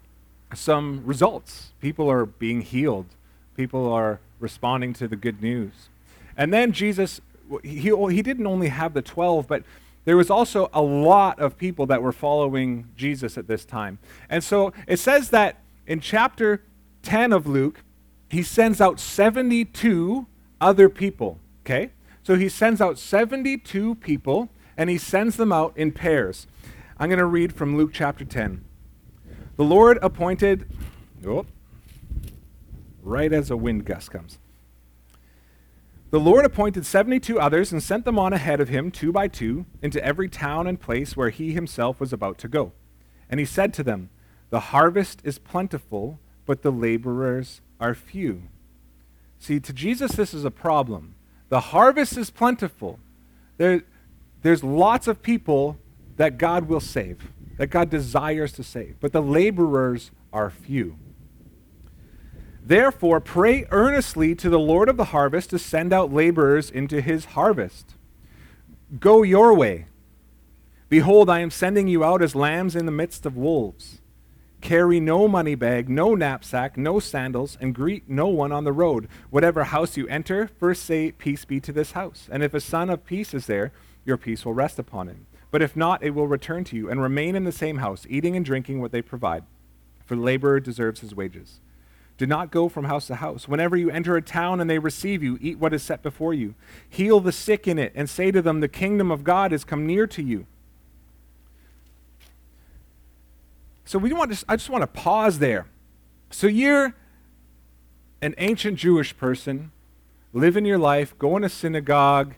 some 0.54 1.02
results. 1.04 1.73
People 1.80 2.11
are 2.11 2.26
being 2.26 2.62
healed, 2.62 3.06
people 3.56 3.90
are 3.90 4.20
responding 4.40 4.92
to 4.94 5.08
the 5.08 5.16
good 5.16 5.42
news. 5.42 5.88
And 6.37 6.52
then 6.52 6.73
Jesus, 6.73 7.20
he, 7.62 7.90
he 7.90 8.23
didn't 8.23 8.47
only 8.47 8.68
have 8.68 8.94
the 8.94 9.02
12, 9.02 9.47
but 9.49 9.62
there 10.09 10.17
was 10.17 10.31
also 10.31 10.71
a 10.73 10.81
lot 10.81 11.38
of 11.38 11.59
people 11.59 11.85
that 11.85 12.03
were 12.03 12.12
following 12.12 12.88
Jesus 12.97 13.37
at 13.37 13.47
this 13.47 13.67
time. 13.67 13.99
And 14.31 14.43
so 14.43 14.73
it 14.87 14.99
says 14.99 15.29
that 15.31 15.61
in 15.87 16.00
chapter 16.00 16.65
10 17.03 17.31
of 17.31 17.47
Luke, 17.47 17.83
he 18.31 18.43
sends 18.43 18.81
out 18.81 18.99
72 18.99 20.27
other 20.62 20.88
people, 20.88 21.38
okay? 21.61 21.91
So 22.23 22.37
he 22.37 22.49
sends 22.49 22.81
out 22.81 22.99
72 22.99 23.97
people 23.97 24.49
and 24.79 24.88
he 24.88 24.97
sends 24.97 25.37
them 25.37 25.53
out 25.53 25.77
in 25.77 25.93
pairs. 25.93 26.47
I'm 26.99 27.11
going 27.11 27.19
to 27.19 27.27
read 27.27 27.53
from 27.53 27.77
Luke 27.77 27.91
chapter 27.93 28.25
10. 28.25 28.65
The 29.57 29.65
Lord 29.65 29.99
appointed, 30.00 30.67
oh, 31.27 31.45
right 33.03 33.31
as 33.31 33.50
a 33.50 33.59
wind 33.59 33.85
gust 33.85 34.11
comes. 34.11 34.38
The 36.11 36.21
Lord 36.21 36.47
appointed 36.47 36.87
72 36.87 37.38
others 37.38 37.71
and 37.71 37.83
sent 37.83 38.07
them 38.07 38.19
on 38.19 38.33
ahead 38.33 38.61
of 38.61 38.71
him, 38.71 38.91
two 38.91 39.12
by 39.12 39.29
two, 39.29 39.67
into 39.83 40.03
every 40.03 40.29
town 40.29 40.67
and 40.67 40.81
place 40.81 41.17
where 41.17 41.29
he 41.29 41.53
himself 41.53 42.00
was 42.00 42.15
about 42.15 42.38
to 42.38 42.49
go. 42.49 42.73
And 43.29 43.38
he 43.38 43.45
said 43.45 43.75
to 43.75 43.83
them, 43.83 44.09
The 44.49 44.61
harvest 44.61 45.21
is 45.23 45.38
plentiful, 45.38 46.19
but 46.47 46.62
the 46.62 46.73
laborers 46.73 47.61
are 47.79 47.95
few. 47.95 48.45
See, 49.38 49.61
to 49.61 49.73
Jesus, 49.73 50.12
this 50.12 50.33
is 50.33 50.47
a 50.47 50.50
problem. 50.50 51.15
The 51.50 51.61
harvest 51.61 52.17
is 52.17 52.31
plentiful. 52.31 52.99
There, 53.59 53.83
there's 54.41 54.65
lots 54.65 55.09
of 55.09 55.23
people 55.23 55.77
that 56.17 56.38
God 56.38 56.69
will 56.69 56.81
save, 56.81 57.31
that 57.59 57.67
God 57.67 57.91
desires 57.91 58.53
to 58.53 58.62
save, 58.62 58.97
but 58.99 59.12
the 59.12 59.23
laborers 59.23 60.11
are 60.33 60.49
few. 60.49 60.97
Therefore, 62.68 63.18
pray 63.18 63.64
earnestly 63.70 64.34
to 64.34 64.50
the 64.50 64.58
Lord 64.58 64.90
of 64.90 64.98
the 64.98 65.06
harvest 65.06 65.48
to 65.50 65.58
send 65.58 65.90
out 65.90 66.12
laborers 66.12 66.70
into 66.70 67.00
his 67.00 67.25
harvest. 67.25 67.94
Go 69.00 69.22
your 69.22 69.54
way. 69.54 69.87
Behold, 70.90 71.30
I 71.30 71.40
am 71.40 71.50
sending 71.50 71.88
you 71.88 72.04
out 72.04 72.20
as 72.20 72.34
lambs 72.34 72.76
in 72.76 72.84
the 72.84 72.92
midst 72.92 73.25
of 73.25 73.38
wolves. 73.38 74.02
Carry 74.60 75.00
no 75.00 75.26
money 75.26 75.54
bag, 75.54 75.88
no 75.88 76.14
knapsack, 76.14 76.76
no 76.76 77.00
sandals, 77.00 77.56
and 77.58 77.75
greet 77.75 78.06
no 78.06 78.28
one 78.28 78.52
on 78.52 78.64
the 78.64 78.72
road. 78.72 79.08
Whatever 79.30 79.64
house 79.64 79.96
you 79.96 80.06
enter, 80.08 80.50
first 80.60 80.84
say, 80.84 81.12
Peace 81.12 81.46
be 81.46 81.60
to 81.60 81.72
this 81.72 81.92
house. 81.92 82.28
And 82.30 82.42
if 82.42 82.52
a 82.52 82.60
son 82.60 82.90
of 82.90 83.06
peace 83.06 83.32
is 83.32 83.46
there, 83.46 83.72
your 84.04 84.18
peace 84.18 84.44
will 84.44 84.52
rest 84.52 84.78
upon 84.78 85.08
him. 85.08 85.25
But 85.50 85.62
if 85.62 85.75
not, 85.75 86.02
it 86.02 86.10
will 86.10 86.28
return 86.28 86.64
to 86.64 86.76
you, 86.76 86.90
and 86.90 87.00
remain 87.00 87.34
in 87.34 87.44
the 87.44 87.50
same 87.50 87.78
house, 87.78 88.06
eating 88.10 88.37
and 88.37 88.44
drinking 88.44 88.82
what 88.82 88.92
they 88.92 89.00
provide. 89.00 89.44
For 90.04 90.16
the 90.16 90.20
laborer 90.20 90.60
deserves 90.60 91.00
his 91.00 91.14
wages. 91.14 91.60
Do 92.18 92.26
not 92.26 92.50
go 92.50 92.68
from 92.68 92.84
house 92.84 93.06
to 93.06 93.14
house. 93.14 93.46
Whenever 93.46 93.76
you 93.76 93.90
enter 93.90 94.16
a 94.16 94.22
town 94.22 94.60
and 94.60 94.68
they 94.68 94.80
receive 94.80 95.22
you, 95.22 95.38
eat 95.40 95.58
what 95.58 95.72
is 95.72 95.84
set 95.84 96.02
before 96.02 96.34
you. 96.34 96.54
Heal 96.88 97.20
the 97.20 97.30
sick 97.30 97.68
in 97.68 97.78
it, 97.78 97.92
and 97.94 98.10
say 98.10 98.32
to 98.32 98.42
them, 98.42 98.58
The 98.58 98.68
kingdom 98.68 99.12
of 99.12 99.22
God 99.22 99.52
has 99.52 99.64
come 99.64 99.87
near 99.87 100.06
to 100.08 100.22
you. 100.22 100.46
So 103.84 103.98
we 103.98 104.12
want 104.12 104.37
to, 104.37 104.44
I 104.48 104.56
just 104.56 104.68
want 104.68 104.82
to 104.82 104.88
pause 104.88 105.38
there. 105.38 105.66
So 106.30 106.48
you're 106.48 106.94
an 108.20 108.34
ancient 108.37 108.78
Jewish 108.78 109.16
person, 109.16 109.70
living 110.32 110.66
your 110.66 110.76
life, 110.76 111.16
going 111.18 111.42
to 111.42 111.48
synagogue, 111.48 112.34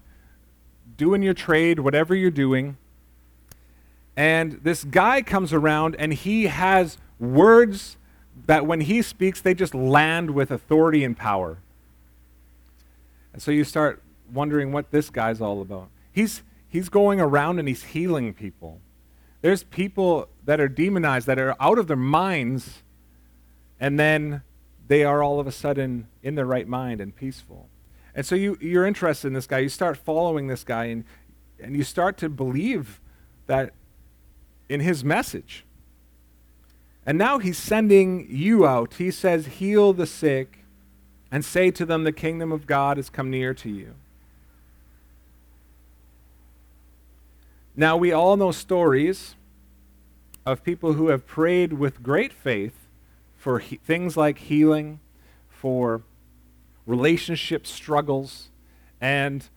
doing 0.96 1.22
your 1.22 1.34
trade, 1.34 1.80
whatever 1.80 2.14
you're 2.14 2.30
doing. 2.30 2.76
And 4.14 4.60
this 4.62 4.84
guy 4.84 5.22
comes 5.22 5.54
around 5.54 5.96
and 5.99 6.12
he 6.12 6.44
has 6.44 6.99
words 7.18 7.96
that 8.47 8.66
when 8.66 8.82
he 8.82 9.02
speaks, 9.02 9.40
they 9.40 9.54
just 9.54 9.75
land 9.75 10.30
with 10.32 10.50
authority 10.50 11.04
and 11.04 11.16
power. 11.16 11.59
And 13.32 13.42
so 13.42 13.50
you 13.50 13.64
start 13.64 14.02
wondering 14.32 14.73
what 14.73 14.90
this 14.90 15.11
guy's 15.11 15.40
all 15.40 15.61
about. 15.61 15.88
He's, 16.12 16.42
he's 16.68 16.88
going 16.88 17.20
around 17.20 17.59
and 17.59 17.68
he's 17.68 17.85
healing 17.85 18.35
people. 18.35 18.80
There's 19.42 19.62
people 19.64 20.28
that 20.44 20.61
are 20.61 20.68
demonized, 20.68 21.26
that 21.26 21.38
are 21.38 21.56
out 21.61 21.78
of 21.78 21.87
their 21.87 21.97
minds, 21.97 22.82
and 23.78 23.99
then 23.99 24.42
they 24.87 25.04
are 25.04 25.23
all 25.23 25.40
of 25.40 25.47
a 25.47 25.52
sudden 25.52 26.09
in 26.23 26.35
their 26.35 26.44
right 26.44 26.68
mind 26.68 27.00
and 27.00 27.14
peaceful. 27.14 27.68
And 28.14 28.26
so 28.26 28.35
you, 28.35 28.59
you're 28.61 28.87
interested 28.87 29.28
in 29.28 29.35
this 29.35 29.47
guy. 29.47 29.59
You 29.61 29.68
start 29.68 29.97
following 29.97 30.49
this 30.49 30.64
guy, 30.64 30.87
and, 30.87 31.04
and 31.59 31.76
you 31.76 31.85
start 31.85 32.18
to 32.18 32.28
believe 32.28 33.00
that 33.47 33.73
in 34.68 34.80
his 34.80 35.04
message. 35.04 35.64
And 37.07 37.16
now 37.16 37.38
he's 37.38 37.59
sending 37.59 38.26
you 38.28 38.66
out. 38.66 38.95
He 38.95 39.11
says, 39.11 39.47
Heal 39.47 39.92
the 39.92 40.07
sick 40.07 40.64
and 41.30 41.45
say 41.45 41.71
to 41.71 41.85
them, 41.85 42.04
The 42.04 42.12
kingdom 42.12 42.52
of 42.52 42.66
God 42.66 42.97
has 42.97 43.11
come 43.11 43.30
near 43.30 43.54
to 43.54 43.69
you. 43.69 43.95
Now, 47.76 47.97
we 47.97 48.12
all 48.12 48.37
know 48.37 48.50
stories 48.50 49.37
of 50.45 50.64
people 50.64 50.95
who 50.95 51.09
have 51.09 51.26
prayed 51.26 51.75
with 51.75 52.02
great 52.02 52.33
faith 52.33 52.87
for 53.37 53.59
he- 53.59 53.76
things 53.76 54.16
like 54.16 54.38
healing, 54.38 55.00
for 55.49 56.02
relationship 56.87 57.66
struggles, 57.66 58.50
and 59.00 59.49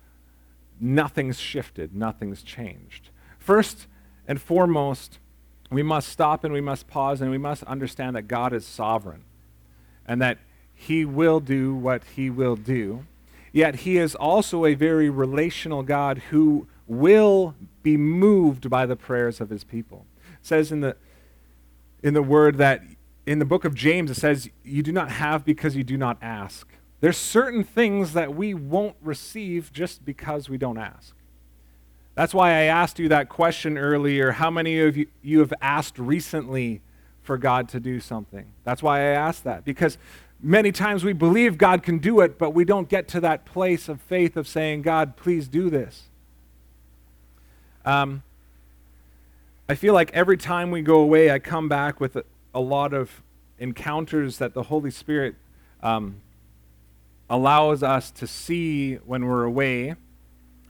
nothing's 0.80 1.40
shifted, 1.40 1.94
nothing's 1.94 2.44
changed. 2.44 3.10
First 3.40 3.88
and 4.26 4.42
foremost, 4.42 5.20
we 5.74 5.84
must 5.84 6.10
stop 6.10 6.44
and 6.44 6.54
we 6.54 6.62
must 6.62 6.88
pause 6.88 7.22
and 7.22 7.32
we 7.32 7.38
must 7.38 7.64
understand 7.64 8.16
that 8.16 8.24
God 8.24 8.54
is 8.54 8.66
sovereign 8.66 9.24
and 10.08 10.22
that 10.22 10.40
He 10.74 11.06
will 11.06 11.40
do 11.40 11.74
what 11.74 12.04
He 12.16 12.30
will 12.30 12.56
do. 12.56 13.06
Yet 13.52 13.78
He 13.78 13.98
is 13.98 14.16
also 14.16 14.66
a 14.66 14.74
very 14.74 15.10
relational 15.10 15.84
God 15.84 16.20
who 16.30 16.68
will 16.88 17.56
be 17.82 17.98
moved 17.98 18.70
by 18.70 18.86
the 18.86 18.96
prayers 18.96 19.40
of 19.42 19.50
his 19.50 19.64
people. 19.64 20.06
It 20.42 20.46
says 20.48 20.72
in 20.72 20.82
the 20.82 20.96
in 22.02 22.14
the 22.14 22.24
word 22.24 22.58
that 22.58 22.82
in 23.26 23.40
the 23.40 23.46
book 23.46 23.64
of 23.64 23.74
James 23.74 24.12
it 24.12 24.16
says 24.16 24.50
you 24.64 24.84
do 24.84 24.92
not 24.92 25.10
have 25.10 25.46
because 25.46 25.76
you 25.76 25.84
do 25.84 25.98
not 25.98 26.18
ask. 26.22 26.68
There's 27.00 27.18
certain 27.18 27.64
things 27.64 28.14
that 28.14 28.34
we 28.34 28.54
won't 28.54 28.96
receive 29.02 29.72
just 29.74 30.06
because 30.06 30.50
we 30.50 30.58
don't 30.58 30.78
ask. 30.78 31.16
That's 32.16 32.34
why 32.34 32.50
I 32.52 32.64
asked 32.64 33.00
you 33.00 33.10
that 33.10 33.30
question 33.30 33.78
earlier. 33.78 34.32
How 34.32 34.52
many 34.52 34.80
of 34.80 34.96
you, 34.96 35.08
you 35.22 35.40
have 35.40 35.54
asked 35.62 35.98
recently 35.98 36.82
for 37.24 37.38
God 37.38 37.70
to 37.70 37.80
do 37.80 38.00
something. 38.00 38.46
That's 38.64 38.84
why 38.84 39.00
I 39.00 39.14
asked 39.14 39.46
that, 39.46 39.66
because 39.66 39.98
many 40.42 40.72
times 40.72 41.04
we 41.04 41.14
believe 41.14 41.58
God 41.58 41.82
can 41.82 41.98
do 42.00 42.20
it, 42.20 42.38
but 42.38 42.52
we 42.52 42.66
don't 42.66 42.90
get 42.90 43.08
to 43.10 43.22
that 43.22 43.46
place 43.46 43.88
of 43.88 44.02
faith 44.02 44.36
of 44.36 44.48
saying, 44.48 44.82
God, 44.82 45.16
please 45.16 45.48
do 45.48 45.70
this. 45.70 46.04
Um, 47.86 48.24
I 49.70 49.76
feel 49.76 49.94
like 49.94 50.12
every 50.14 50.38
time 50.38 50.70
we 50.70 50.82
go 50.82 51.00
away, 51.00 51.32
I 51.32 51.40
come 51.40 51.70
back 51.70 52.00
with 52.00 52.18
a, 52.18 52.26
a 52.54 52.60
lot 52.60 52.94
of 52.94 53.22
encounters 53.58 54.38
that 54.38 54.54
the 54.54 54.64
Holy 54.64 54.92
Spirit 54.92 55.36
um, 55.82 56.18
allows 57.30 57.82
us 57.82 58.12
to 58.12 58.28
see 58.28 58.96
when 58.96 59.26
we're 59.26 59.46
away. 59.46 59.96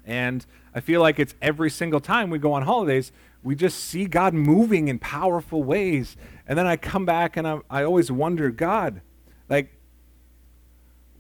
And 0.06 0.46
I 0.75 0.80
feel 0.80 1.01
like 1.01 1.20
it's 1.20 1.36
every 1.42 1.70
single 1.70 2.00
time 2.00 2.30
we 2.30 2.39
go 2.39 2.53
on 2.53 2.63
holidays, 2.63 3.12
we 3.44 3.56
just 3.56 3.80
see 3.80 4.06
God 4.06 4.34
moving 4.34 4.88
in 4.88 5.00
powerful 5.00 5.63
ways. 5.63 6.18
And 6.48 6.58
then 6.58 6.65
I 6.65 6.77
come 6.77 7.06
back 7.06 7.38
and 7.38 7.48
I, 7.48 7.60
I 7.70 7.84
always 7.84 8.12
wonder, 8.12 8.50
God, 8.50 9.01
like, 9.50 9.74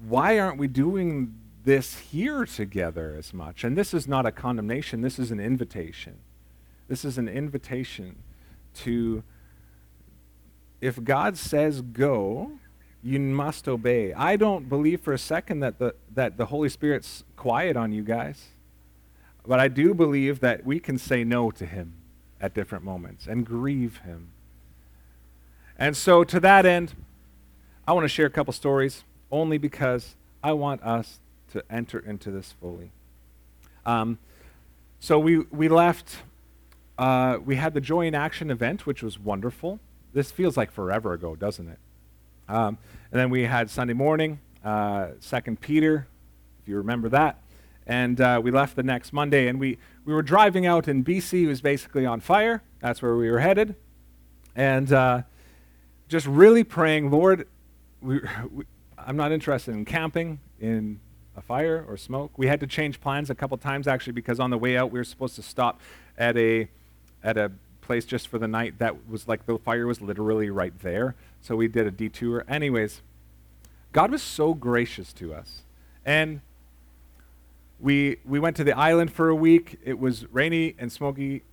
why 0.07 0.39
aren't 0.39 0.57
we 0.57 0.67
doing 0.67 1.35
this 1.63 1.97
here 1.99 2.45
together 2.45 3.15
as 3.17 3.33
much? 3.33 3.63
And 3.63 3.77
this 3.77 3.93
is 3.93 4.07
not 4.07 4.25
a 4.25 4.31
condemnation, 4.31 5.01
this 5.01 5.19
is 5.19 5.31
an 5.31 5.39
invitation. 5.39 6.19
This 6.87 7.05
is 7.05 7.17
an 7.17 7.29
invitation 7.29 8.17
to, 8.75 9.23
if 10.81 11.03
God 11.03 11.37
says 11.37 11.81
go, 11.81 12.51
you 13.01 13.19
must 13.19 13.67
obey. 13.67 14.13
I 14.13 14.35
don't 14.37 14.69
believe 14.69 15.01
for 15.01 15.13
a 15.13 15.17
second 15.17 15.59
that 15.59 15.79
the, 15.79 15.95
that 16.13 16.37
the 16.37 16.47
Holy 16.47 16.69
Spirit's 16.69 17.23
quiet 17.35 17.75
on 17.75 17.91
you 17.91 18.03
guys. 18.03 18.47
But 19.45 19.59
I 19.59 19.67
do 19.67 19.93
believe 19.93 20.39
that 20.39 20.65
we 20.65 20.79
can 20.79 20.97
say 20.97 21.23
no 21.23 21.51
to 21.51 21.65
him 21.65 21.93
at 22.39 22.53
different 22.53 22.83
moments 22.83 23.27
and 23.27 23.45
grieve 23.45 23.97
him. 23.97 24.29
And 25.77 25.97
so, 25.97 26.23
to 26.23 26.39
that 26.39 26.65
end, 26.65 26.93
I 27.87 27.93
want 27.93 28.05
to 28.05 28.09
share 28.09 28.25
a 28.25 28.29
couple 28.29 28.53
stories 28.53 29.03
only 29.31 29.57
because 29.57 30.15
I 30.43 30.53
want 30.53 30.83
us 30.83 31.19
to 31.51 31.63
enter 31.69 31.99
into 31.99 32.31
this 32.31 32.53
fully. 32.61 32.91
Um, 33.85 34.17
so, 34.99 35.19
we, 35.19 35.39
we 35.39 35.67
left, 35.67 36.17
uh, 36.97 37.37
we 37.43 37.55
had 37.55 37.73
the 37.73 37.81
Joy 37.81 38.07
in 38.07 38.15
Action 38.15 38.49
event, 38.49 38.85
which 38.85 39.03
was 39.03 39.19
wonderful. 39.19 39.79
This 40.13 40.31
feels 40.31 40.55
like 40.55 40.71
forever 40.71 41.13
ago, 41.13 41.35
doesn't 41.35 41.67
it? 41.67 41.79
Um, 42.47 42.77
and 43.11 43.19
then 43.19 43.29
we 43.29 43.43
had 43.43 43.69
Sunday 43.69 43.93
morning, 43.93 44.39
uh, 44.63 45.07
Second 45.19 45.59
Peter, 45.59 46.07
if 46.61 46.67
you 46.67 46.77
remember 46.77 47.09
that. 47.09 47.39
And 47.85 48.19
uh, 48.21 48.39
we 48.43 48.51
left 48.51 48.75
the 48.75 48.83
next 48.83 49.13
Monday, 49.13 49.47
and 49.47 49.59
we, 49.59 49.77
we 50.05 50.13
were 50.13 50.21
driving 50.21 50.65
out 50.65 50.87
and 50.87 51.05
BC. 51.05 51.47
Was 51.47 51.61
basically 51.61 52.05
on 52.05 52.19
fire. 52.19 52.63
That's 52.79 53.01
where 53.01 53.15
we 53.15 53.29
were 53.29 53.39
headed. 53.39 53.75
And 54.55 54.91
uh, 54.91 55.23
just 56.07 56.27
really 56.27 56.63
praying, 56.63 57.11
Lord, 57.11 57.47
we, 58.01 58.21
we, 58.51 58.65
I'm 58.97 59.17
not 59.17 59.31
interested 59.31 59.73
in 59.73 59.85
camping 59.85 60.39
in 60.59 60.99
a 61.35 61.41
fire 61.41 61.83
or 61.87 61.97
smoke. 61.97 62.31
We 62.37 62.47
had 62.47 62.59
to 62.59 62.67
change 62.67 63.01
plans 63.01 63.29
a 63.29 63.35
couple 63.35 63.57
times, 63.57 63.87
actually, 63.87 64.13
because 64.13 64.39
on 64.39 64.49
the 64.49 64.57
way 64.57 64.77
out, 64.77 64.91
we 64.91 64.99
were 64.99 65.03
supposed 65.03 65.35
to 65.35 65.41
stop 65.41 65.81
at 66.17 66.37
a, 66.37 66.69
at 67.23 67.37
a 67.37 67.51
place 67.81 68.05
just 68.05 68.27
for 68.27 68.39
the 68.39 68.47
night 68.47 68.79
that 68.79 69.07
was 69.09 69.27
like 69.27 69.45
the 69.45 69.57
fire 69.57 69.85
was 69.87 70.01
literally 70.01 70.49
right 70.49 70.77
there. 70.79 71.15
So 71.41 71.55
we 71.55 71.67
did 71.67 71.85
a 71.85 71.91
detour. 71.91 72.45
Anyways, 72.47 73.01
God 73.91 74.11
was 74.11 74.21
so 74.21 74.53
gracious 74.53 75.13
to 75.13 75.33
us. 75.33 75.63
And 76.05 76.41
we, 77.83 78.15
we 78.23 78.39
went 78.39 78.55
to 78.55 78.63
the 78.63 78.75
island 78.75 79.11
for 79.11 79.27
a 79.27 79.35
week. 79.35 79.77
It 79.83 79.99
was 79.99 80.25
rainy 80.31 80.73
and 80.79 80.89
smoky, 80.89 81.43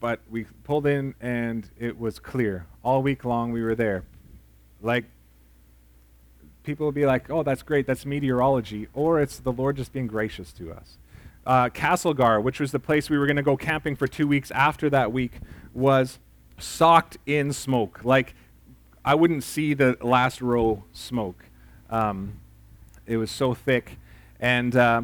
but 0.00 0.20
we 0.30 0.44
pulled 0.62 0.86
in 0.86 1.16
and 1.20 1.68
it 1.76 1.98
was 1.98 2.20
clear. 2.20 2.66
All 2.84 3.02
week 3.02 3.24
long 3.24 3.50
we 3.50 3.60
were 3.60 3.74
there. 3.74 4.04
Like, 4.80 5.06
people 6.62 6.86
would 6.86 6.94
be 6.94 7.06
like, 7.06 7.28
oh, 7.28 7.42
that's 7.42 7.64
great, 7.64 7.88
that's 7.88 8.06
meteorology. 8.06 8.86
Or 8.94 9.20
it's 9.20 9.40
the 9.40 9.50
Lord 9.50 9.76
just 9.76 9.92
being 9.92 10.06
gracious 10.06 10.52
to 10.52 10.72
us. 10.72 10.96
Uh, 11.44 11.68
Castlegar, 11.70 12.40
which 12.40 12.60
was 12.60 12.70
the 12.70 12.78
place 12.78 13.10
we 13.10 13.18
were 13.18 13.26
going 13.26 13.36
to 13.36 13.42
go 13.42 13.56
camping 13.56 13.96
for 13.96 14.06
two 14.06 14.28
weeks 14.28 14.52
after 14.52 14.88
that 14.90 15.10
week, 15.10 15.40
was 15.74 16.20
socked 16.56 17.18
in 17.26 17.52
smoke. 17.52 18.04
Like, 18.04 18.36
I 19.04 19.16
wouldn't 19.16 19.42
see 19.42 19.74
the 19.74 19.98
last 20.02 20.40
row 20.40 20.84
smoke. 20.92 21.46
Um, 21.90 22.38
it 23.06 23.16
was 23.16 23.32
so 23.32 23.54
thick. 23.54 23.98
And. 24.38 24.76
Uh, 24.76 25.02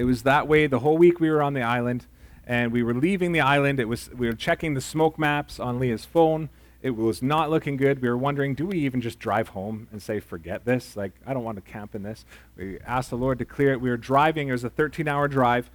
it 0.00 0.04
was 0.04 0.22
that 0.22 0.48
way 0.48 0.66
the 0.66 0.78
whole 0.78 0.96
week 0.96 1.20
we 1.20 1.28
were 1.28 1.42
on 1.42 1.52
the 1.52 1.60
island, 1.60 2.06
and 2.46 2.72
we 2.72 2.82
were 2.82 2.94
leaving 2.94 3.32
the 3.32 3.42
island. 3.42 3.78
It 3.78 3.84
was 3.84 4.08
we 4.16 4.28
were 4.28 4.32
checking 4.32 4.72
the 4.72 4.80
smoke 4.80 5.18
maps 5.18 5.60
on 5.60 5.78
Leah's 5.78 6.06
phone. 6.06 6.48
It 6.80 6.92
was 6.96 7.20
not 7.22 7.50
looking 7.50 7.76
good. 7.76 8.00
We 8.00 8.08
were 8.08 8.16
wondering, 8.16 8.54
do 8.54 8.64
we 8.64 8.78
even 8.78 9.02
just 9.02 9.18
drive 9.18 9.48
home 9.48 9.88
and 9.92 10.00
say, 10.00 10.18
forget 10.18 10.64
this? 10.64 10.96
Like, 10.96 11.12
I 11.26 11.34
don't 11.34 11.44
want 11.44 11.62
to 11.62 11.70
camp 11.70 11.94
in 11.94 12.02
this. 12.02 12.24
We 12.56 12.80
asked 12.80 13.10
the 13.10 13.16
Lord 13.16 13.38
to 13.40 13.44
clear 13.44 13.72
it. 13.72 13.82
We 13.82 13.90
were 13.90 13.98
driving. 13.98 14.48
It 14.48 14.52
was 14.52 14.64
a 14.64 14.70
13-hour 14.70 15.28
drive. 15.28 15.70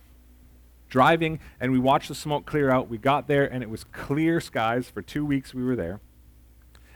Driving, 0.89 1.39
and 1.59 1.71
we 1.71 1.77
watched 1.77 2.07
the 2.07 2.15
smoke 2.15 2.47
clear 2.47 2.71
out. 2.71 2.89
We 2.89 2.97
got 2.97 3.27
there, 3.27 3.45
and 3.45 3.61
it 3.61 3.69
was 3.69 3.83
clear 3.83 4.41
skies. 4.41 4.89
For 4.89 5.03
two 5.03 5.23
weeks, 5.23 5.53
we 5.53 5.63
were 5.63 5.75
there. 5.75 5.99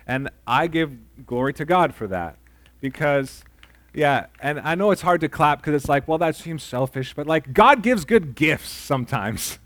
And 0.08 0.32
I 0.48 0.66
give 0.66 0.98
glory 1.28 1.54
to 1.54 1.66
God 1.66 1.94
for 1.94 2.08
that 2.08 2.38
because 2.82 3.44
yeah, 3.94 4.28
and 4.40 4.60
I 4.60 4.76
know 4.76 4.92
it's 4.92 5.02
hard 5.02 5.22
to 5.22 5.30
clap 5.30 5.60
because 5.60 5.74
it's 5.74 5.90
like, 5.90 6.08
well, 6.08 6.18
that 6.20 6.36
seems 6.36 6.64
selfish, 6.64 7.14
but 7.14 7.28
like 7.28 7.54
God 7.54 7.82
gives 7.82 8.06
good 8.06 8.36
gifts 8.36 8.70
sometimes. 8.70 9.60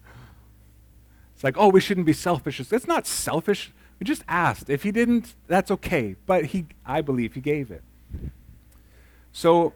It's 1.36 1.43
like, 1.43 1.57
oh, 1.57 1.67
we 1.67 1.81
shouldn't 1.81 2.05
be 2.05 2.13
selfish. 2.13 2.59
It's 2.59 2.88
not 2.88 3.05
selfish. 3.05 3.73
We 3.99 4.05
just 4.05 4.23
asked. 4.27 4.69
If 4.69 4.83
he 4.83 4.91
didn't, 4.91 5.36
that's 5.47 5.69
okay. 5.71 6.15
But 6.25 6.45
he, 6.47 6.67
I 6.86 7.01
believe, 7.01 7.33
he 7.33 7.41
gave 7.41 7.69
it. 7.69 7.83
So 9.33 9.73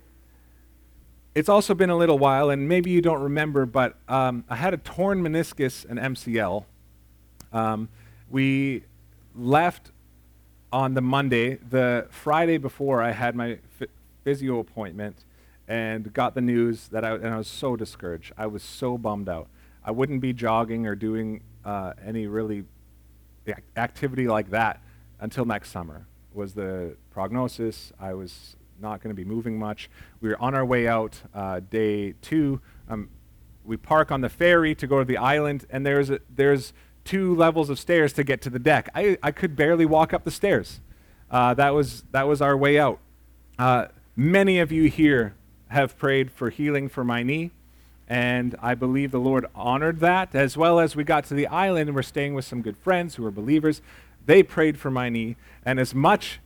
it's 1.35 1.49
also 1.49 1.73
been 1.73 1.89
a 1.89 1.97
little 1.97 2.17
while, 2.17 2.49
and 2.49 2.67
maybe 2.67 2.89
you 2.89 3.01
don't 3.01 3.21
remember, 3.21 3.65
but 3.65 3.95
um, 4.07 4.45
I 4.49 4.55
had 4.55 4.73
a 4.73 4.77
torn 4.77 5.21
meniscus 5.21 5.85
and 5.87 5.99
MCL. 5.99 6.65
Um, 7.51 7.89
we 8.29 8.83
left 9.35 9.91
on 10.71 10.93
the 10.93 11.01
Monday. 11.01 11.55
The 11.55 12.07
Friday 12.09 12.57
before, 12.57 13.03
I 13.03 13.11
had 13.11 13.35
my 13.35 13.59
physio 14.27 14.59
appointment 14.59 15.23
and 15.69 16.11
got 16.11 16.35
the 16.35 16.41
news 16.41 16.89
that 16.89 17.05
I, 17.05 17.15
and 17.15 17.27
I 17.27 17.37
was 17.37 17.47
so 17.47 17.77
discouraged. 17.77 18.33
I 18.37 18.47
was 18.47 18.61
so 18.61 18.97
bummed 18.97 19.29
out. 19.29 19.47
I 19.85 19.91
wouldn't 19.91 20.19
be 20.19 20.33
jogging 20.33 20.85
or 20.85 20.95
doing 20.95 21.43
uh, 21.63 21.93
any 22.05 22.27
really 22.27 22.65
activity 23.77 24.27
like 24.27 24.49
that 24.49 24.81
until 25.21 25.45
next 25.45 25.71
summer 25.71 26.07
was 26.33 26.53
the 26.53 26.97
prognosis. 27.09 27.93
I 28.01 28.15
was 28.15 28.57
not 28.81 29.01
going 29.01 29.15
to 29.15 29.15
be 29.15 29.23
moving 29.23 29.57
much. 29.57 29.89
We 30.19 30.27
were 30.27 30.41
on 30.41 30.53
our 30.53 30.65
way 30.65 30.89
out 30.89 31.21
uh, 31.33 31.61
day 31.61 32.11
two. 32.21 32.59
Um, 32.89 33.07
we 33.63 33.77
park 33.77 34.11
on 34.11 34.19
the 34.19 34.29
ferry 34.29 34.75
to 34.75 34.87
go 34.87 34.99
to 34.99 35.05
the 35.05 35.15
island, 35.15 35.65
and 35.69 35.85
there's, 35.85 36.09
a, 36.09 36.19
there's 36.29 36.73
two 37.05 37.33
levels 37.33 37.69
of 37.69 37.79
stairs 37.79 38.11
to 38.11 38.25
get 38.25 38.41
to 38.41 38.49
the 38.49 38.59
deck. 38.59 38.89
I, 38.93 39.17
I 39.23 39.31
could 39.31 39.55
barely 39.55 39.85
walk 39.85 40.13
up 40.13 40.25
the 40.25 40.31
stairs. 40.31 40.81
Uh, 41.31 41.53
that, 41.53 41.69
was, 41.69 42.03
that 42.11 42.27
was 42.27 42.41
our 42.41 42.57
way 42.57 42.77
out. 42.77 42.99
Uh, 43.57 43.85
Many 44.19 44.57
of 44.57 44.71
you 44.71 44.89
here 44.89 45.35
have 45.67 45.95
prayed 45.95 46.31
for 46.31 46.49
healing 46.49 46.89
for 46.89 47.03
my 47.03 47.21
knee, 47.21 47.51
and 48.07 48.55
I 48.59 48.73
believe 48.73 49.11
the 49.11 49.19
Lord 49.19 49.45
honored 49.53 49.99
that, 49.99 50.33
as 50.33 50.57
well 50.57 50.79
as 50.79 50.95
we 50.95 51.03
got 51.03 51.25
to 51.25 51.35
the 51.35 51.45
island 51.45 51.87
and 51.87 51.95
we're 51.95 52.01
staying 52.01 52.33
with 52.33 52.43
some 52.43 52.63
good 52.63 52.77
friends 52.77 53.13
who 53.13 53.25
are 53.27 53.31
believers. 53.31 53.79
They 54.25 54.41
prayed 54.41 54.79
for 54.79 54.89
my 54.89 55.09
knee, 55.09 55.35
and 55.63 55.79
as 55.79 55.93
much 55.93 56.39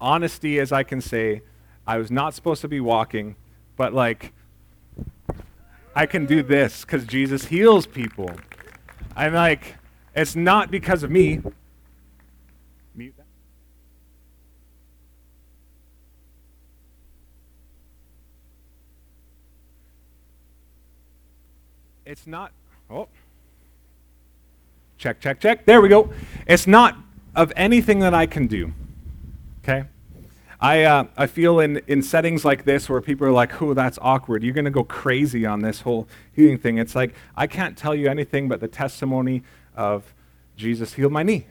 honesty 0.00 0.60
as 0.60 0.70
I 0.70 0.84
can 0.84 1.00
say, 1.00 1.42
I 1.88 1.98
was 1.98 2.08
not 2.08 2.34
supposed 2.34 2.60
to 2.60 2.68
be 2.68 2.78
walking, 2.78 3.34
but 3.76 3.92
like, 3.92 4.32
I 5.96 6.06
can 6.06 6.24
do 6.24 6.40
this 6.40 6.82
because 6.82 7.04
Jesus 7.04 7.46
heals 7.46 7.84
people. 7.84 8.30
I'm 9.16 9.34
like, 9.34 9.74
it's 10.14 10.36
not 10.36 10.70
because 10.70 11.02
of 11.02 11.10
me. 11.10 11.40
It's 22.10 22.26
not, 22.26 22.50
oh, 22.90 23.06
check, 24.98 25.20
check, 25.20 25.38
check. 25.38 25.64
There 25.64 25.80
we 25.80 25.88
go. 25.88 26.12
It's 26.44 26.66
not 26.66 26.96
of 27.36 27.52
anything 27.54 28.00
that 28.00 28.14
I 28.14 28.26
can 28.26 28.48
do. 28.48 28.72
Okay? 29.62 29.84
I, 30.60 30.82
uh, 30.82 31.04
I 31.16 31.28
feel 31.28 31.60
in, 31.60 31.80
in 31.86 32.02
settings 32.02 32.44
like 32.44 32.64
this 32.64 32.88
where 32.88 33.00
people 33.00 33.28
are 33.28 33.32
like, 33.32 33.62
oh, 33.62 33.74
that's 33.74 33.96
awkward. 34.02 34.42
You're 34.42 34.54
going 34.54 34.64
to 34.64 34.72
go 34.72 34.82
crazy 34.82 35.46
on 35.46 35.60
this 35.60 35.82
whole 35.82 36.08
healing 36.32 36.58
thing. 36.58 36.78
It's 36.78 36.96
like, 36.96 37.14
I 37.36 37.46
can't 37.46 37.78
tell 37.78 37.94
you 37.94 38.08
anything 38.08 38.48
but 38.48 38.58
the 38.58 38.68
testimony 38.68 39.44
of 39.76 40.12
Jesus 40.56 40.94
healed 40.94 41.12
my 41.12 41.22
knee. 41.22 41.46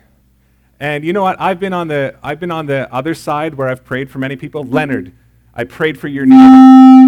And 0.78 1.06
you 1.06 1.14
know 1.14 1.24
what? 1.24 1.40
I've 1.40 1.62
been 1.62 1.74
on 1.74 1.88
the, 1.88 2.16
I've 2.22 2.42
been 2.42 2.52
on 2.52 2.66
the 2.66 2.94
other 2.94 3.14
side 3.14 3.56
where 3.56 3.70
I've 3.70 3.86
prayed 3.86 4.12
for 4.12 4.20
many 4.20 4.36
people. 4.36 4.66
Leonard, 4.66 5.14
I 5.56 5.64
prayed 5.64 5.98
for 5.98 6.10
your 6.10 6.26
knee, 6.26 6.36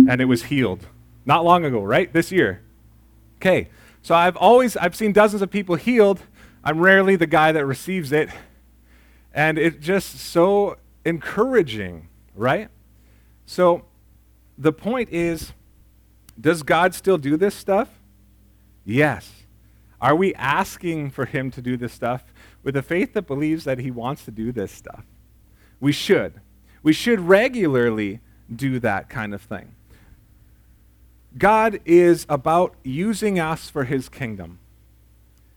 and 0.10 0.22
it 0.22 0.26
was 0.26 0.44
healed. 0.44 0.88
Not 1.26 1.44
long 1.44 1.66
ago, 1.66 1.84
right? 1.84 2.12
This 2.14 2.32
year. 2.32 2.62
Okay, 3.42 3.70
so 4.04 4.14
I've 4.14 4.38
always 4.38 4.78
I've 4.78 4.96
seen 4.96 5.14
dozens 5.14 5.42
of 5.42 5.50
people 5.50 5.74
healed. 5.74 6.22
I'm 6.64 6.80
rarely 6.80 7.16
the 7.16 7.26
guy 7.26 7.52
that 7.52 7.66
receives 7.66 8.12
it. 8.12 8.30
And 9.34 9.58
it's 9.58 9.84
just 9.84 10.20
so 10.20 10.78
encouraging, 11.06 12.08
right? 12.36 12.70
So 13.48 13.86
the 14.60 14.72
point 14.72 15.10
is 15.10 15.54
does 16.40 16.62
God 16.62 16.94
still 16.94 17.18
do 17.18 17.36
this 17.36 17.56
stuff? 17.56 17.90
Yes. 18.86 19.32
Are 20.00 20.16
we 20.16 20.36
asking 20.36 21.10
for 21.10 21.26
Him 21.26 21.50
to 21.50 21.64
do 21.64 21.78
this 21.78 21.94
stuff 21.94 22.32
with 22.62 22.76
a 22.76 22.84
faith 22.84 23.14
that 23.14 23.24
believes 23.24 23.64
that 23.64 23.80
He 23.80 23.90
wants 23.90 24.24
to 24.26 24.32
do 24.32 24.52
this 24.52 24.72
stuff? 24.72 25.04
We 25.80 25.94
should. 25.94 26.42
We 26.84 26.94
should 26.94 27.22
regularly 27.22 28.20
do 28.56 28.80
that 28.82 29.10
kind 29.10 29.34
of 29.34 29.42
thing. 29.42 29.74
God 31.38 31.80
is 31.86 32.26
about 32.28 32.76
using 32.84 33.40
us 33.40 33.70
for 33.70 33.86
His 33.86 34.10
kingdom. 34.10 34.60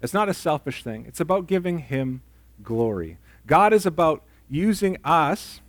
It's 0.03 0.15
not 0.15 0.29
a 0.29 0.35
selfish 0.35 0.83
thing, 0.83 1.05
it's 1.07 1.21
about 1.21 1.47
giving 1.47 1.79
Him 1.79 2.23
glory. 2.63 3.19
God 3.47 3.73
is 3.73 3.87
about 3.87 4.23
using 4.49 4.97
us 5.05 5.61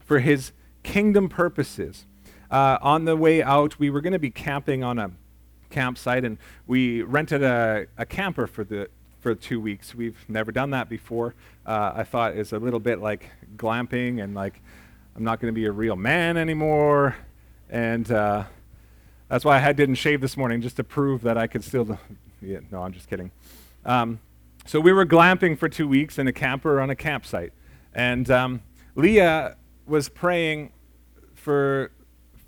for 0.00 0.18
His 0.18 0.52
kingdom 0.82 1.28
purposes. 1.28 2.06
Uh, 2.50 2.78
on 2.82 3.04
the 3.04 3.16
way 3.16 3.42
out, 3.42 3.78
we 3.78 3.90
were 3.90 4.00
going 4.00 4.12
to 4.12 4.18
be 4.18 4.30
camping 4.30 4.84
on 4.84 4.98
a 4.98 5.10
campsite, 5.70 6.24
and 6.24 6.38
we 6.66 7.02
rented 7.02 7.42
a, 7.42 7.86
a 7.98 8.06
camper 8.06 8.46
for 8.46 8.64
the 8.64 8.88
for 9.20 9.34
two 9.34 9.58
weeks. 9.58 9.94
We've 9.94 10.22
never 10.28 10.52
done 10.52 10.70
that 10.70 10.90
before. 10.90 11.34
Uh, 11.64 11.92
I 11.94 12.04
thought 12.04 12.36
it's 12.36 12.52
a 12.52 12.58
little 12.58 12.78
bit 12.78 13.00
like 13.00 13.30
glamping, 13.56 14.22
and 14.22 14.34
like 14.34 14.60
I'm 15.16 15.24
not 15.24 15.40
going 15.40 15.52
to 15.52 15.58
be 15.58 15.64
a 15.64 15.72
real 15.72 15.96
man 15.96 16.36
anymore, 16.36 17.16
and 17.70 18.10
uh, 18.10 18.44
that's 19.28 19.44
why 19.44 19.56
I 19.56 19.58
had, 19.58 19.76
didn't 19.76 19.96
shave 19.96 20.20
this 20.20 20.36
morning 20.36 20.60
just 20.60 20.76
to 20.76 20.84
prove 20.84 21.22
that 21.22 21.38
I 21.38 21.46
could 21.46 21.64
still. 21.64 21.98
Yeah, 22.42 22.58
no, 22.70 22.82
I'm 22.82 22.92
just 22.92 23.08
kidding. 23.08 23.30
Um, 23.86 24.20
so 24.66 24.78
we 24.78 24.92
were 24.92 25.06
glamping 25.06 25.56
for 25.56 25.66
two 25.66 25.88
weeks 25.88 26.18
in 26.18 26.28
a 26.28 26.32
camper 26.32 26.78
on 26.78 26.90
a 26.90 26.94
campsite, 26.94 27.54
and 27.94 28.30
um, 28.30 28.60
Leah 28.96 29.56
was 29.86 30.10
praying 30.10 30.70
for 31.34 31.90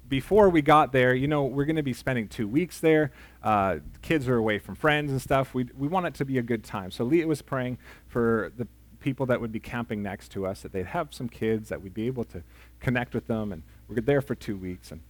before 0.09 0.49
we 0.49 0.62
got 0.62 0.93
there, 0.93 1.15
you 1.15 1.27
know, 1.27 1.45
we're 1.45 1.65
going 1.65 1.77
to 1.77 1.83
be 1.83 1.93
spending 1.93 2.29
two 2.29 2.47
weeks 2.47 2.81
there. 2.81 3.11
Uh, 3.43 3.79
kids 4.03 4.29
are 4.29 4.37
away 4.37 4.59
from 4.59 4.75
friends 4.75 5.11
and 5.11 5.21
stuff. 5.21 5.55
We, 5.55 5.69
we 5.77 5.89
want 5.89 6.07
it 6.07 6.15
to 6.15 6.25
be 6.25 6.39
a 6.39 6.43
good 6.43 6.65
time. 6.65 6.91
So 6.91 7.05
Leah 7.05 7.27
was 7.27 7.43
praying 7.43 7.79
for 8.09 8.53
the 8.57 8.67
people 9.01 9.27
that 9.27 9.41
would 9.41 9.53
be 9.53 9.61
camping 9.61 10.03
next 10.03 10.31
to 10.33 10.47
us, 10.47 10.62
that 10.62 10.73
they'd 10.73 10.87
have 10.87 11.12
some 11.12 11.29
kids, 11.29 11.69
that 11.69 11.83
we'd 11.83 11.95
be 11.95 12.07
able 12.07 12.25
to 12.25 12.43
connect 12.81 13.15
with 13.15 13.27
them. 13.27 13.53
And 13.53 13.62
we're 13.89 14.01
there 14.01 14.21
for 14.21 14.35
two 14.35 14.57
weeks. 14.57 14.91
And, 14.93 15.01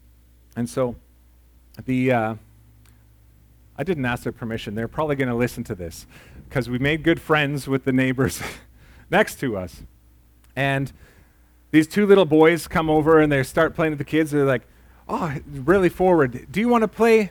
and 0.57 0.69
so 0.69 0.97
the, 1.85 2.13
uh, 2.13 2.35
I 3.77 3.85
didn't 3.85 4.05
ask 4.05 4.23
their 4.23 4.33
permission. 4.33 4.75
They're 4.75 4.89
probably 4.89 5.17
going 5.17 5.29
to 5.29 5.35
listen 5.35 5.65
to 5.65 5.75
this 5.75 6.07
because 6.49 6.71
we 6.71 6.79
made 6.79 7.03
good 7.03 7.21
friends 7.21 7.69
with 7.69 7.85
the 7.85 7.93
neighbors 7.93 8.41
next 9.11 9.39
to 9.41 9.57
us. 9.57 9.83
And 10.55 10.93
these 11.71 11.87
two 11.87 12.07
little 12.07 12.25
boys 12.25 12.67
come 12.67 12.89
over 12.89 13.21
and 13.21 13.31
they 13.31 13.43
start 13.43 13.75
playing 13.75 13.93
with 13.93 13.99
the 13.99 14.05
kids. 14.05 14.31
They're 14.31 14.45
like, 14.45 14.67
oh, 15.09 15.35
really 15.47 15.89
forward. 15.91 16.47
Do 16.51 16.61
you 16.61 16.69
want 16.69 16.83
to 16.83 16.89
play? 16.89 17.31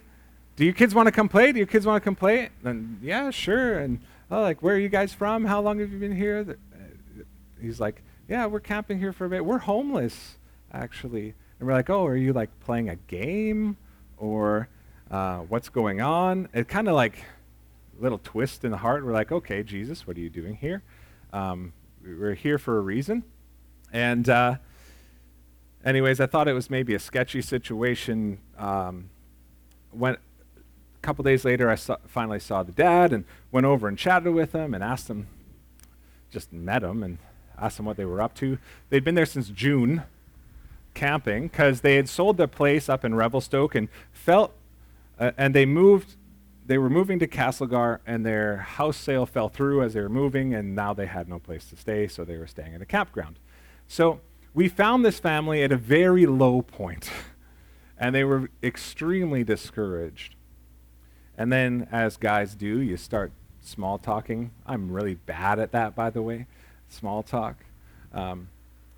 Do 0.55 0.63
your 0.63 0.73
kids 0.73 0.93
want 0.93 1.07
to 1.07 1.11
come 1.11 1.27
play? 1.27 1.51
Do 1.51 1.57
your 1.57 1.67
kids 1.67 1.85
want 1.85 2.01
to 2.01 2.05
come 2.05 2.15
play? 2.15 2.49
And 2.63 2.99
yeah, 3.01 3.31
sure. 3.31 3.79
And 3.79 3.99
oh, 4.29 4.41
like, 4.41 4.61
where 4.61 4.75
are 4.75 4.79
you 4.79 4.89
guys 4.89 5.13
from? 5.13 5.45
How 5.45 5.61
long 5.61 5.79
have 5.79 5.91
you 5.91 5.99
been 5.99 6.15
here? 6.15 6.45
Uh, 6.47 7.23
he's 7.59 7.79
like, 7.79 8.03
yeah, 8.29 8.45
we're 8.45 8.59
camping 8.59 8.99
here 8.99 9.13
for 9.13 9.25
a 9.25 9.29
bit. 9.29 9.43
We're 9.43 9.59
homeless, 9.59 10.37
actually. 10.71 11.33
And 11.59 11.67
we're 11.67 11.73
like, 11.73 11.89
oh, 11.89 12.05
are 12.05 12.15
you 12.15 12.33
like 12.33 12.49
playing 12.61 12.89
a 12.89 12.95
game 12.95 13.77
or 14.17 14.69
uh, 15.11 15.39
what's 15.39 15.69
going 15.69 16.01
on? 16.01 16.47
It 16.53 16.67
kind 16.67 16.87
of 16.87 16.95
like 16.95 17.23
a 17.97 18.03
little 18.03 18.19
twist 18.19 18.63
in 18.63 18.71
the 18.71 18.77
heart. 18.77 19.05
We're 19.05 19.13
like, 19.13 19.31
okay, 19.31 19.63
Jesus, 19.63 20.07
what 20.07 20.17
are 20.17 20.19
you 20.19 20.29
doing 20.29 20.55
here? 20.55 20.83
Um, 21.33 21.73
we're 22.03 22.33
here 22.33 22.57
for 22.57 22.77
a 22.77 22.81
reason. 22.81 23.23
And 23.91 24.27
uh, 24.29 24.55
anyways, 25.83 26.19
I 26.19 26.25
thought 26.25 26.47
it 26.47 26.53
was 26.53 26.69
maybe 26.69 26.93
a 26.93 26.99
sketchy 26.99 27.41
situation. 27.41 28.39
Um, 28.57 29.09
when 29.91 30.15
a 30.15 30.17
couple 31.01 31.23
days 31.23 31.45
later, 31.45 31.69
I 31.69 31.75
saw, 31.75 31.97
finally 32.07 32.39
saw 32.39 32.63
the 32.63 32.71
dad 32.71 33.13
and 33.13 33.25
went 33.51 33.65
over 33.65 33.87
and 33.87 33.97
chatted 33.97 34.33
with 34.33 34.53
him 34.53 34.73
and 34.73 34.83
asked 34.83 35.09
him, 35.09 35.27
just 36.29 36.51
met 36.51 36.83
him 36.83 37.03
and 37.03 37.17
asked 37.57 37.79
him 37.79 37.85
what 37.85 37.97
they 37.97 38.05
were 38.05 38.21
up 38.21 38.35
to. 38.35 38.57
They'd 38.89 39.03
been 39.03 39.15
there 39.15 39.25
since 39.25 39.49
June 39.49 40.03
camping 40.95 41.47
because 41.47 41.81
they 41.81 41.95
had 41.95 42.09
sold 42.09 42.37
their 42.37 42.47
place 42.47 42.89
up 42.89 43.05
in 43.05 43.13
Revelstoke 43.13 43.75
and 43.75 43.89
felt, 44.11 44.53
uh, 45.19 45.31
and 45.37 45.53
they 45.53 45.65
moved. 45.65 46.15
They 46.65 46.79
were 46.79 46.89
moving 46.89 47.19
to 47.19 47.27
Castlegar, 47.27 47.99
and 48.07 48.25
their 48.25 48.57
house 48.57 48.97
sale 48.97 49.27
fell 49.27 49.49
through 49.49 49.83
as 49.83 49.93
they 49.93 50.01
were 50.01 50.09
moving, 50.09 50.55
and 50.55 50.73
now 50.73 50.95
they 50.95 51.05
had 51.05 51.29
no 51.29 51.37
place 51.37 51.69
to 51.69 51.75
stay, 51.75 52.07
so 52.07 52.25
they 52.25 52.37
were 52.37 52.47
staying 52.47 52.73
at 52.73 52.81
a 52.81 52.87
campground. 52.87 53.37
So 53.87 54.19
we 54.55 54.67
found 54.67 55.05
this 55.05 55.19
family 55.19 55.61
at 55.61 55.71
a 55.71 55.77
very 55.77 56.25
low 56.25 56.63
point, 56.63 57.11
and 57.99 58.15
they 58.15 58.23
were 58.23 58.49
extremely 58.63 59.43
discouraged. 59.43 60.33
And 61.37 61.51
then, 61.51 61.87
as 61.91 62.17
guys 62.17 62.55
do, 62.55 62.81
you 62.81 62.97
start 62.97 63.31
small 63.61 63.97
talking. 63.97 64.51
I'm 64.65 64.91
really 64.91 65.15
bad 65.15 65.59
at 65.59 65.71
that, 65.73 65.95
by 65.95 66.09
the 66.09 66.21
way, 66.21 66.47
small 66.87 67.21
talk. 67.21 67.65
Um, 68.13 68.47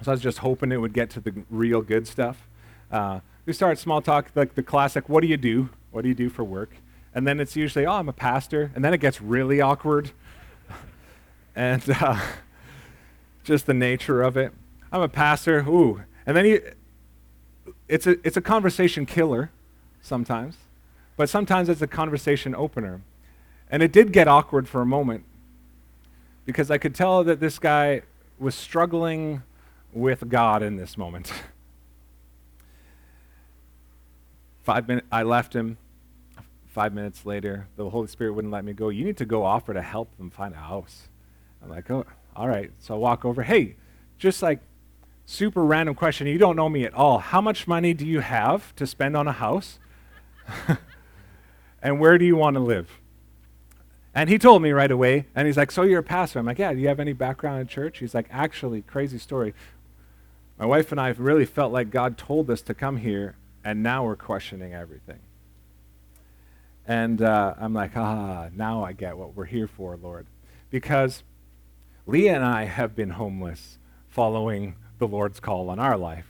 so 0.01 0.11
I 0.11 0.13
was 0.13 0.21
just 0.21 0.39
hoping 0.39 0.71
it 0.71 0.77
would 0.77 0.93
get 0.93 1.09
to 1.11 1.19
the 1.19 1.33
real 1.49 1.81
good 1.81 2.07
stuff. 2.07 2.47
Uh, 2.91 3.19
we 3.45 3.53
start 3.53 3.79
small 3.79 4.01
talk, 4.01 4.31
like 4.35 4.55
the 4.55 4.63
classic, 4.63 5.09
what 5.09 5.21
do 5.21 5.27
you 5.27 5.37
do? 5.37 5.69
What 5.91 6.03
do 6.03 6.09
you 6.09 6.15
do 6.15 6.29
for 6.29 6.43
work? 6.43 6.75
And 7.13 7.25
then 7.25 7.39
it's 7.39 7.55
usually, 7.55 7.85
oh, 7.85 7.93
I'm 7.93 8.09
a 8.09 8.13
pastor. 8.13 8.71
And 8.75 8.83
then 8.83 8.93
it 8.93 8.99
gets 8.99 9.21
really 9.21 9.59
awkward. 9.59 10.11
and 11.55 11.83
uh, 12.01 12.19
just 13.43 13.65
the 13.65 13.73
nature 13.73 14.21
of 14.21 14.37
it. 14.37 14.53
I'm 14.91 15.01
a 15.01 15.09
pastor. 15.09 15.59
Ooh. 15.67 16.01
And 16.25 16.37
then 16.37 16.45
he, 16.45 16.59
it's 17.87 18.05
a, 18.05 18.11
it's 18.25 18.37
a 18.37 18.41
conversation 18.41 19.05
killer 19.05 19.49
sometimes, 20.01 20.57
but 21.15 21.29
sometimes 21.29 21.69
it's 21.69 21.81
a 21.81 21.87
conversation 21.87 22.53
opener. 22.53 23.01
And 23.69 23.81
it 23.81 23.91
did 23.91 24.13
get 24.13 24.27
awkward 24.27 24.67
for 24.67 24.81
a 24.81 24.85
moment 24.85 25.23
because 26.45 26.69
I 26.69 26.77
could 26.77 26.95
tell 26.95 27.23
that 27.23 27.39
this 27.39 27.59
guy 27.59 28.01
was 28.39 28.55
struggling 28.55 29.41
with 29.97 30.29
God 30.29 30.63
in 30.63 30.77
this 30.77 30.97
moment. 30.97 31.31
Five 34.63 34.87
minutes, 34.87 35.07
I 35.11 35.23
left 35.23 35.55
him. 35.55 35.77
Five 36.67 36.93
minutes 36.93 37.25
later, 37.25 37.67
the 37.75 37.89
Holy 37.89 38.07
Spirit 38.07 38.33
wouldn't 38.33 38.53
let 38.53 38.63
me 38.63 38.73
go. 38.73 38.89
You 38.89 39.03
need 39.05 39.17
to 39.17 39.25
go 39.25 39.43
offer 39.43 39.73
to 39.73 39.81
help 39.81 40.15
them 40.17 40.29
find 40.29 40.53
a 40.53 40.57
house. 40.57 41.07
I'm 41.63 41.69
like, 41.69 41.89
oh, 41.89 42.05
all 42.35 42.47
right. 42.47 42.71
So 42.77 42.93
I 42.93 42.97
walk 42.97 43.25
over. 43.25 43.43
Hey, 43.43 43.77
just 44.19 44.43
like 44.43 44.59
super 45.25 45.63
random 45.65 45.95
question. 45.95 46.27
You 46.27 46.37
don't 46.37 46.55
know 46.55 46.69
me 46.69 46.85
at 46.85 46.93
all. 46.93 47.17
How 47.17 47.41
much 47.41 47.67
money 47.67 47.93
do 47.93 48.05
you 48.05 48.19
have 48.19 48.75
to 48.75 48.85
spend 48.85 49.17
on 49.17 49.27
a 49.27 49.31
house? 49.31 49.79
and 51.81 51.99
where 51.99 52.17
do 52.17 52.25
you 52.25 52.35
want 52.35 52.55
to 52.55 52.59
live? 52.59 52.99
And 54.13 54.29
he 54.29 54.39
told 54.39 54.63
me 54.63 54.71
right 54.71 54.89
away, 54.89 55.27
and 55.35 55.45
he's 55.45 55.57
like, 55.57 55.71
So 55.71 55.83
you're 55.83 55.99
a 55.99 56.03
pastor? 56.03 56.39
I'm 56.39 56.45
like, 56.45 56.57
Yeah, 56.57 56.73
do 56.73 56.79
you 56.79 56.87
have 56.87 56.99
any 56.99 57.13
background 57.13 57.61
in 57.61 57.67
church? 57.67 57.99
He's 57.99 58.15
like, 58.15 58.27
Actually, 58.31 58.81
crazy 58.81 59.19
story. 59.19 59.53
My 60.59 60.65
wife 60.65 60.91
and 60.91 60.99
I 60.99 61.09
really 61.09 61.45
felt 61.45 61.71
like 61.71 61.91
God 61.91 62.17
told 62.17 62.49
us 62.49 62.61
to 62.63 62.73
come 62.73 62.97
here, 62.97 63.35
and 63.63 63.83
now 63.83 64.03
we're 64.05 64.15
questioning 64.15 64.73
everything. 64.73 65.19
And 66.87 67.21
uh, 67.21 67.53
I'm 67.59 67.73
like, 67.73 67.95
Ah, 67.95 68.49
now 68.55 68.83
I 68.83 68.93
get 68.93 69.17
what 69.17 69.35
we're 69.35 69.45
here 69.45 69.67
for, 69.67 69.97
Lord. 69.97 70.25
Because 70.71 71.23
Leah 72.07 72.35
and 72.35 72.45
I 72.45 72.63
have 72.63 72.95
been 72.95 73.11
homeless 73.11 73.77
following 74.07 74.75
the 74.97 75.07
Lord's 75.07 75.39
call 75.39 75.69
on 75.69 75.79
our 75.79 75.97
life. 75.97 76.27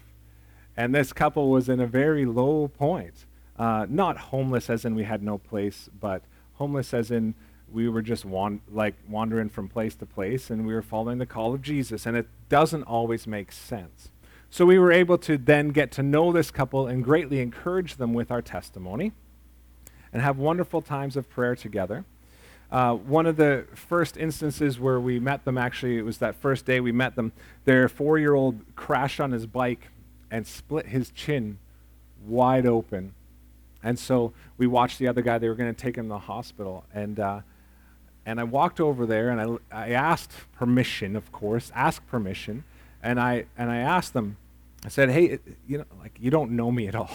And 0.76 0.94
this 0.94 1.14
couple 1.14 1.50
was 1.50 1.70
in 1.70 1.80
a 1.80 1.88
very 1.88 2.26
low 2.26 2.68
point. 2.68 3.26
Uh, 3.58 3.86
not 3.90 4.18
homeless 4.18 4.70
as 4.70 4.84
in 4.84 4.94
we 4.94 5.04
had 5.04 5.24
no 5.24 5.38
place, 5.38 5.90
but 6.00 6.22
homeless 6.56 6.94
as 6.94 7.12
in 7.12 7.34
we 7.72 7.88
were 7.90 8.02
just 8.02 8.26
wan- 8.26 8.62
like 8.72 8.96
wandering 9.08 9.50
from 9.50 9.68
place 9.68 9.96
to 9.96 10.06
place 10.06 10.50
and 10.50 10.66
we 10.66 10.74
were 10.74 10.82
following 10.82 11.18
the 11.18 11.26
call 11.26 11.54
of 11.54 11.62
Jesus. 11.62 12.06
And 12.06 12.18
it 12.18 12.28
doesn't 12.50 12.84
always 12.84 13.26
make 13.26 13.52
sense. 13.52 14.10
So 14.50 14.66
we 14.66 14.80
were 14.80 14.92
able 14.92 15.18
to 15.20 15.38
then 15.38 15.70
get 15.70 15.92
to 15.94 16.04
know 16.04 16.32
this 16.32 16.52
couple 16.52 16.88
and 16.88 17.04
greatly 17.04 17.42
encourage 17.42 17.98
them 17.98 18.14
with 18.14 18.32
our 18.32 18.42
testimony 18.42 19.12
and 20.14 20.22
have 20.22 20.38
wonderful 20.38 20.82
times 20.82 21.18
of 21.18 21.30
prayer 21.30 21.56
together. 21.56 22.06
Uh, 22.72 22.94
one 22.94 23.26
of 23.26 23.38
the 23.38 23.66
first 23.76 24.18
instances 24.18 24.80
where 24.80 25.00
we 25.00 25.20
met 25.20 25.46
them, 25.46 25.58
actually, 25.58 25.98
it 25.98 26.02
was 26.04 26.18
that 26.18 26.36
first 26.36 26.66
day 26.66 26.80
we 26.80 26.92
met 26.92 27.16
them. 27.16 27.32
Their 27.66 27.88
four 27.88 28.18
year 28.18 28.34
old 28.34 28.60
crashed 28.76 29.20
on 29.20 29.32
his 29.32 29.46
bike 29.46 29.88
and 30.30 30.46
split 30.46 30.88
his 30.88 31.12
chin 31.12 31.60
wide 32.26 32.66
open. 32.66 33.14
And 33.84 33.98
so 33.98 34.34
we 34.58 34.68
watched 34.68 35.00
the 35.00 35.08
other 35.08 35.22
guy, 35.22 35.38
they 35.38 35.48
were 35.48 35.56
going 35.56 35.74
to 35.74 35.82
take 35.82 35.98
him 35.98 36.06
to 36.06 36.10
the 36.10 36.20
hospital. 36.20 36.84
And, 36.94 37.20
uh, 37.20 37.42
and 38.26 38.40
I 38.40 38.44
walked 38.44 38.82
over 38.82 39.06
there 39.06 39.30
and 39.30 39.60
I, 39.72 39.86
I 39.86 39.92
asked 39.92 40.34
permission, 40.58 41.16
of 41.16 41.32
course, 41.32 41.72
asked 41.74 42.06
permission. 42.08 42.66
And 43.08 43.20
I, 43.20 43.46
and 43.58 43.72
I 43.72 43.78
asked 43.78 44.14
them, 44.14 44.38
I 44.86 44.90
said, 44.90 45.10
hey, 45.10 45.40
you 45.68 45.80
know, 45.80 45.86
like, 46.00 46.18
you 46.20 46.30
don't 46.30 46.52
know 46.52 46.72
me 46.72 46.88
at 46.88 46.96
all. 46.96 47.10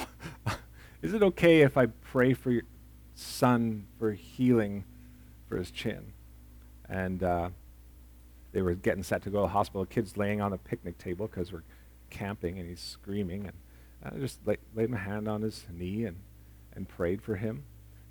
Is 1.03 1.15
it 1.15 1.23
okay 1.23 1.61
if 1.63 1.77
I 1.77 1.87
pray 1.87 2.33
for 2.35 2.51
your 2.51 2.63
son 3.15 3.87
for 3.99 4.13
healing? 4.13 4.85
for 5.53 5.59
his 5.59 5.71
chin. 5.71 6.15
And 6.89 7.23
uh, 7.23 7.51
they 8.53 8.63
were 8.63 8.75
getting 8.75 9.03
set 9.03 9.23
to 9.25 9.31
go 9.31 9.41
to 9.41 9.43
the 9.43 9.49
hospital. 9.49 9.85
Kid's 9.85 10.17
laying 10.17 10.41
on 10.41 10.55
a 10.55 10.59
picnic 10.59 10.97
table 10.97 11.27
because 11.27 11.53
we're 11.53 11.65
camping, 12.09 12.59
and 12.59 12.67
he's 12.67 12.81
screaming. 12.81 13.45
And 13.45 13.53
I 14.03 14.19
just 14.19 14.39
lay, 14.47 14.57
laid 14.75 14.89
my 14.89 14.97
hand 14.97 15.29
on 15.29 15.43
his 15.43 15.67
knee 15.71 16.07
and, 16.07 16.17
and 16.75 16.89
prayed 16.89 17.21
for 17.21 17.37
him. 17.37 17.65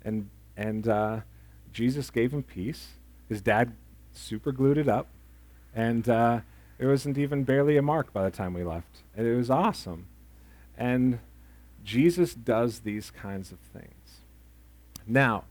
And, 0.04 0.30
and 0.56 0.86
uh, 0.86 1.20
Jesus 1.72 2.10
gave 2.10 2.32
him 2.32 2.44
peace. 2.44 2.90
His 3.28 3.40
dad 3.40 3.74
super 4.12 4.52
glued 4.52 4.78
it 4.78 4.88
up. 4.88 5.08
And 5.74 6.08
uh, 6.08 6.40
there 6.78 6.88
wasn't 6.88 7.18
even 7.18 7.44
barely 7.44 7.76
a 7.76 7.82
mark 7.82 8.12
by 8.12 8.24
the 8.24 8.30
time 8.30 8.54
we 8.54 8.64
left. 8.64 9.02
And 9.16 9.26
it 9.26 9.36
was 9.36 9.50
awesome. 9.50 10.06
And 10.76 11.20
Jesus 11.84 12.34
does 12.34 12.80
these 12.80 13.10
kinds 13.10 13.52
of 13.52 13.58
things. 13.58 14.20
Now, 15.06 15.44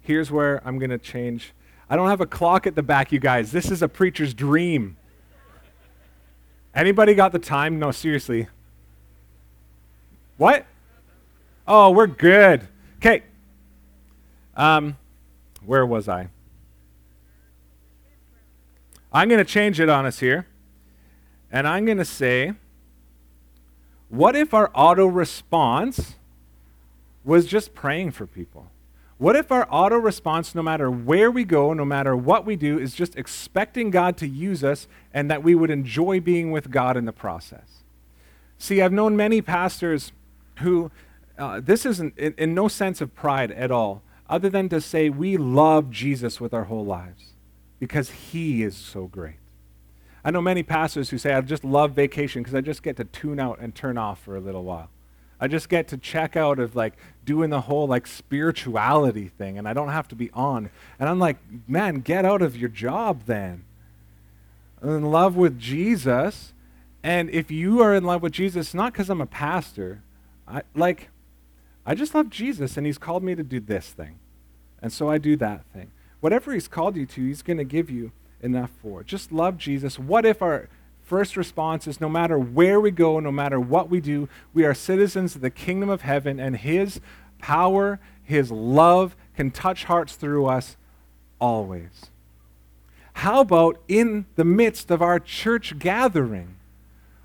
here's 0.00 0.30
where 0.30 0.60
I'm 0.66 0.78
going 0.78 0.90
to 0.90 0.98
change. 0.98 1.52
I 1.88 1.96
don't 1.96 2.08
have 2.08 2.20
a 2.20 2.26
clock 2.26 2.66
at 2.66 2.74
the 2.74 2.82
back, 2.82 3.12
you 3.12 3.18
guys. 3.18 3.52
This 3.52 3.70
is 3.70 3.82
a 3.82 3.88
preacher's 3.88 4.34
dream. 4.34 4.96
Anybody 6.74 7.14
got 7.14 7.32
the 7.32 7.38
time? 7.38 7.78
No, 7.78 7.90
seriously. 7.90 8.48
What? 10.36 10.66
Oh, 11.68 11.90
we're 11.90 12.08
good. 12.08 12.66
Okay. 12.96 13.22
Um, 14.56 14.96
where 15.64 15.86
was 15.86 16.08
I? 16.08 16.28
I'm 19.12 19.28
going 19.28 19.38
to 19.38 19.44
change 19.44 19.78
it 19.78 19.88
on 19.88 20.06
us 20.06 20.18
here. 20.18 20.46
And 21.54 21.68
I'm 21.68 21.84
going 21.84 21.98
to 21.98 22.04
say, 22.04 22.54
what 24.08 24.34
if 24.34 24.52
our 24.52 24.72
auto 24.74 25.06
response 25.06 26.16
was 27.24 27.46
just 27.46 27.74
praying 27.74 28.10
for 28.10 28.26
people? 28.26 28.72
What 29.18 29.36
if 29.36 29.52
our 29.52 29.64
auto 29.70 29.94
response, 29.94 30.56
no 30.56 30.64
matter 30.64 30.90
where 30.90 31.30
we 31.30 31.44
go, 31.44 31.72
no 31.72 31.84
matter 31.84 32.16
what 32.16 32.44
we 32.44 32.56
do, 32.56 32.80
is 32.80 32.92
just 32.92 33.16
expecting 33.16 33.90
God 33.90 34.16
to 34.16 34.26
use 34.26 34.64
us 34.64 34.88
and 35.12 35.30
that 35.30 35.44
we 35.44 35.54
would 35.54 35.70
enjoy 35.70 36.18
being 36.18 36.50
with 36.50 36.72
God 36.72 36.96
in 36.96 37.04
the 37.04 37.12
process? 37.12 37.84
See, 38.58 38.82
I've 38.82 38.92
known 38.92 39.16
many 39.16 39.40
pastors 39.40 40.10
who, 40.58 40.90
uh, 41.38 41.60
this 41.60 41.86
isn't 41.86 42.18
in, 42.18 42.34
in 42.36 42.52
no 42.52 42.66
sense 42.66 43.00
of 43.00 43.14
pride 43.14 43.52
at 43.52 43.70
all, 43.70 44.02
other 44.28 44.50
than 44.50 44.68
to 44.70 44.80
say 44.80 45.08
we 45.08 45.36
love 45.36 45.92
Jesus 45.92 46.40
with 46.40 46.52
our 46.52 46.64
whole 46.64 46.84
lives 46.84 47.26
because 47.78 48.10
he 48.10 48.64
is 48.64 48.76
so 48.76 49.06
great. 49.06 49.36
I 50.24 50.30
know 50.30 50.40
many 50.40 50.62
pastors 50.62 51.10
who 51.10 51.18
say, 51.18 51.34
I 51.34 51.40
just 51.42 51.64
love 51.64 51.92
vacation 51.92 52.42
because 52.42 52.54
I 52.54 52.62
just 52.62 52.82
get 52.82 52.96
to 52.96 53.04
tune 53.04 53.38
out 53.38 53.58
and 53.60 53.74
turn 53.74 53.98
off 53.98 54.20
for 54.20 54.36
a 54.36 54.40
little 54.40 54.64
while. 54.64 54.88
I 55.38 55.48
just 55.48 55.68
get 55.68 55.88
to 55.88 55.98
check 55.98 56.36
out 56.36 56.58
of 56.58 56.74
like 56.74 56.94
doing 57.24 57.50
the 57.50 57.62
whole 57.62 57.86
like 57.86 58.06
spirituality 58.06 59.28
thing 59.28 59.58
and 59.58 59.68
I 59.68 59.74
don't 59.74 59.90
have 59.90 60.08
to 60.08 60.14
be 60.14 60.30
on. 60.30 60.70
And 60.98 61.08
I'm 61.08 61.18
like, 61.18 61.36
man, 61.68 61.96
get 62.00 62.24
out 62.24 62.40
of 62.40 62.56
your 62.56 62.70
job 62.70 63.24
then. 63.26 63.64
I'm 64.82 64.90
in 64.90 65.10
love 65.10 65.36
with 65.36 65.58
Jesus. 65.58 66.54
And 67.02 67.28
if 67.28 67.50
you 67.50 67.82
are 67.82 67.94
in 67.94 68.04
love 68.04 68.22
with 68.22 68.32
Jesus, 68.32 68.72
not 68.72 68.94
because 68.94 69.10
I'm 69.10 69.20
a 69.20 69.26
pastor, 69.26 70.02
I 70.48 70.62
like 70.74 71.10
I 71.84 71.94
just 71.94 72.14
love 72.14 72.30
Jesus 72.30 72.78
and 72.78 72.86
he's 72.86 72.96
called 72.96 73.22
me 73.22 73.34
to 73.34 73.42
do 73.42 73.60
this 73.60 73.90
thing. 73.90 74.18
And 74.80 74.92
so 74.92 75.10
I 75.10 75.18
do 75.18 75.36
that 75.36 75.64
thing. 75.74 75.90
Whatever 76.20 76.54
he's 76.54 76.68
called 76.68 76.96
you 76.96 77.04
to, 77.04 77.26
he's 77.26 77.42
going 77.42 77.58
to 77.58 77.64
give 77.64 77.90
you 77.90 78.12
enough 78.44 78.70
for. 78.82 79.02
Just 79.02 79.32
love 79.32 79.58
Jesus. 79.58 79.98
What 79.98 80.24
if 80.24 80.42
our 80.42 80.68
first 81.02 81.36
response 81.36 81.86
is 81.86 82.00
no 82.00 82.08
matter 82.08 82.38
where 82.38 82.80
we 82.80 82.90
go, 82.90 83.18
no 83.18 83.32
matter 83.32 83.58
what 83.58 83.90
we 83.90 84.00
do, 84.00 84.28
we 84.52 84.64
are 84.64 84.74
citizens 84.74 85.34
of 85.34 85.40
the 85.40 85.50
kingdom 85.50 85.88
of 85.88 86.02
heaven, 86.02 86.38
and 86.38 86.56
His 86.56 87.00
power, 87.38 87.98
His 88.22 88.50
love 88.50 89.16
can 89.36 89.50
touch 89.50 89.84
hearts 89.84 90.14
through 90.14 90.46
us 90.46 90.76
always. 91.40 92.10
How 93.14 93.40
about 93.40 93.80
in 93.88 94.26
the 94.36 94.44
midst 94.44 94.90
of 94.90 95.00
our 95.02 95.18
church 95.20 95.78
gathering? 95.78 96.56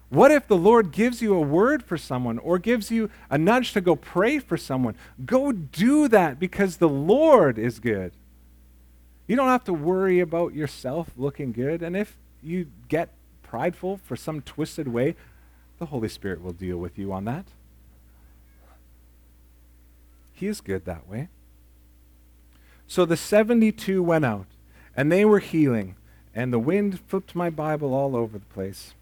What 0.10 0.32
if 0.32 0.48
the 0.48 0.58
Lord 0.58 0.92
gives 0.92 1.22
you 1.22 1.36
a 1.36 1.42
word 1.42 1.84
for 1.84 1.98
someone 1.98 2.40
or 2.40 2.58
gives 2.58 2.90
you 2.90 3.12
a 3.30 3.38
nudge 3.38 3.74
to 3.74 3.82
go 3.82 3.96
pray 3.96 4.40
for 4.40 4.58
someone? 4.58 4.96
Go 5.26 5.52
do 5.52 6.08
that 6.08 6.40
because 6.40 6.78
the 6.78 6.90
Lord 6.90 7.60
is 7.60 7.80
good. 7.80 8.12
You 9.30 9.36
don't 9.36 9.50
have 9.50 9.64
to 9.66 9.74
worry 9.74 10.20
about 10.20 10.56
yourself 10.56 11.12
looking 11.16 11.52
good. 11.52 11.84
And 11.84 11.96
if 11.96 12.18
you 12.42 12.66
get 12.88 13.10
prideful 13.44 14.00
for 14.04 14.16
some 14.16 14.42
twisted 14.42 14.88
way, 14.88 15.16
the 15.78 15.86
Holy 15.86 16.10
Spirit 16.10 16.42
will 16.42 16.52
deal 16.52 16.78
with 16.78 16.98
you 16.98 17.14
on 17.14 17.26
that. 17.26 17.46
He 20.34 20.48
is 20.48 20.62
good 20.62 20.86
that 20.86 21.08
way. 21.08 21.28
So 22.88 23.06
the 23.06 23.16
72 23.16 24.02
went 24.02 24.26
out, 24.26 24.48
and 24.98 25.12
they 25.12 25.24
were 25.24 25.38
healing, 25.38 25.96
and 26.34 26.52
the 26.52 26.58
wind 26.58 27.00
flipped 27.02 27.36
my 27.36 27.52
Bible 27.52 27.94
all 27.94 28.16
over 28.16 28.40
the 28.40 28.46
place. 28.46 28.96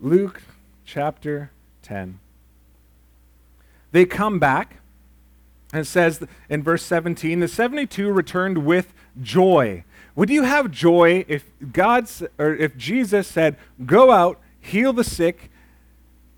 Luke 0.00 0.40
chapter 0.86 1.50
10. 1.82 2.20
They 3.90 4.06
come 4.06 4.38
back 4.38 4.78
it 5.80 5.86
says 5.86 6.22
in 6.48 6.62
verse 6.62 6.84
17, 6.84 7.40
the 7.40 7.48
72 7.48 8.12
returned 8.12 8.66
with 8.66 8.92
joy. 9.20 9.84
Would 10.14 10.28
you 10.28 10.42
have 10.42 10.70
joy 10.70 11.24
if 11.26 11.50
God's 11.72 12.22
or 12.38 12.54
if 12.54 12.76
Jesus 12.76 13.26
said, 13.26 13.56
"Go 13.86 14.12
out, 14.12 14.38
heal 14.60 14.92
the 14.92 15.04
sick, 15.04 15.50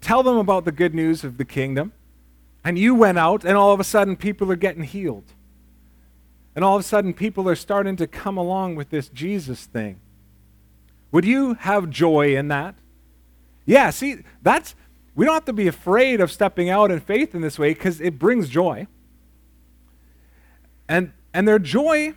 tell 0.01 0.23
them 0.23 0.37
about 0.37 0.65
the 0.65 0.73
good 0.73 0.95
news 0.95 1.25
of 1.25 1.39
the 1.39 1.45
kingdom," 1.45 1.93
and 2.63 2.79
you 2.79 2.95
went 2.95 3.19
out 3.19 3.45
and 3.45 3.57
all 3.57 3.73
of 3.73 3.81
a 3.81 3.85
sudden 3.85 4.15
people 4.17 4.51
are 4.53 4.57
getting 4.57 4.85
healed. 4.85 5.33
And 6.55 6.65
all 6.65 6.77
of 6.77 6.81
a 6.81 6.85
sudden 6.85 7.13
people 7.13 7.49
are 7.49 7.57
starting 7.57 7.97
to 7.97 8.07
come 8.07 8.37
along 8.37 8.77
with 8.77 8.91
this 8.91 9.09
Jesus 9.09 9.67
thing. 9.67 9.99
Would 11.11 11.25
you 11.25 11.55
have 11.55 11.91
joy 11.91 12.37
in 12.37 12.47
that? 12.49 12.77
Yeah, 13.67 13.91
see, 13.91 14.19
that's 14.43 14.77
we 15.17 15.25
don't 15.25 15.35
have 15.35 15.45
to 15.47 15.53
be 15.53 15.67
afraid 15.67 16.21
of 16.21 16.31
stepping 16.31 16.71
out 16.71 16.91
in 16.91 17.01
faith 17.01 17.35
in 17.35 17.41
this 17.41 17.59
way 17.59 17.75
because 17.75 18.01
it 18.01 18.19
brings 18.19 18.49
joy. 18.49 18.87
And, 20.89 21.13
and 21.33 21.49
their 21.49 21.59
joy 21.59 22.15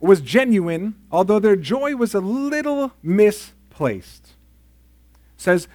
was 0.00 0.20
genuine, 0.20 0.94
although 1.10 1.38
their 1.38 1.56
joy 1.56 1.96
was 1.96 2.14
a 2.14 2.20
little 2.20 2.92
misplaced. 3.02 4.28
It 5.36 5.40
says, 5.40 5.68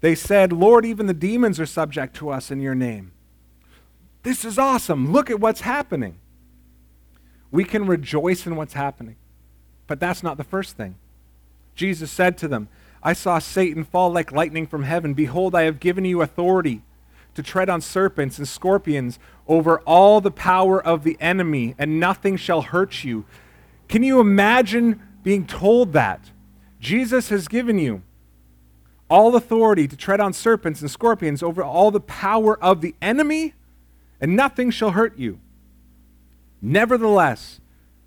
they 0.00 0.14
said, 0.14 0.52
Lord, 0.52 0.84
even 0.84 1.06
the 1.06 1.14
demons 1.14 1.58
are 1.58 1.66
subject 1.66 2.16
to 2.16 2.30
us 2.30 2.50
in 2.50 2.60
your 2.60 2.74
name. 2.74 3.12
This 4.22 4.44
is 4.44 4.58
awesome. 4.58 5.12
Look 5.12 5.30
at 5.30 5.40
what's 5.40 5.60
happening. 5.62 6.18
We 7.50 7.64
can 7.64 7.86
rejoice 7.86 8.46
in 8.46 8.56
what's 8.56 8.74
happening. 8.74 9.16
But 9.86 10.00
that's 10.00 10.22
not 10.22 10.36
the 10.36 10.44
first 10.44 10.76
thing. 10.76 10.96
Jesus 11.74 12.10
said 12.10 12.36
to 12.38 12.48
them, 12.48 12.68
I 13.02 13.12
saw 13.12 13.38
Satan 13.38 13.84
fall 13.84 14.10
like 14.10 14.32
lightning 14.32 14.66
from 14.66 14.82
heaven. 14.82 15.14
Behold, 15.14 15.54
I 15.54 15.62
have 15.62 15.78
given 15.78 16.04
you 16.04 16.22
authority 16.22 16.82
to 17.36 17.42
tread 17.42 17.68
on 17.68 17.80
serpents 17.80 18.38
and 18.38 18.48
scorpions 18.48 19.18
over 19.46 19.78
all 19.80 20.20
the 20.20 20.30
power 20.30 20.82
of 20.82 21.04
the 21.04 21.16
enemy, 21.20 21.74
and 21.78 22.00
nothing 22.00 22.36
shall 22.36 22.62
hurt 22.62 23.04
you. 23.04 23.24
Can 23.88 24.02
you 24.02 24.18
imagine 24.20 25.00
being 25.22 25.46
told 25.46 25.92
that? 25.92 26.30
Jesus 26.80 27.28
has 27.28 27.46
given 27.46 27.78
you 27.78 28.02
all 29.08 29.36
authority 29.36 29.86
to 29.86 29.96
tread 29.96 30.20
on 30.20 30.32
serpents 30.32 30.80
and 30.80 30.90
scorpions 30.90 31.42
over 31.42 31.62
all 31.62 31.90
the 31.90 32.00
power 32.00 32.62
of 32.62 32.80
the 32.80 32.94
enemy, 33.00 33.54
and 34.20 34.34
nothing 34.34 34.70
shall 34.70 34.90
hurt 34.92 35.16
you. 35.16 35.38
Nevertheless, 36.60 37.60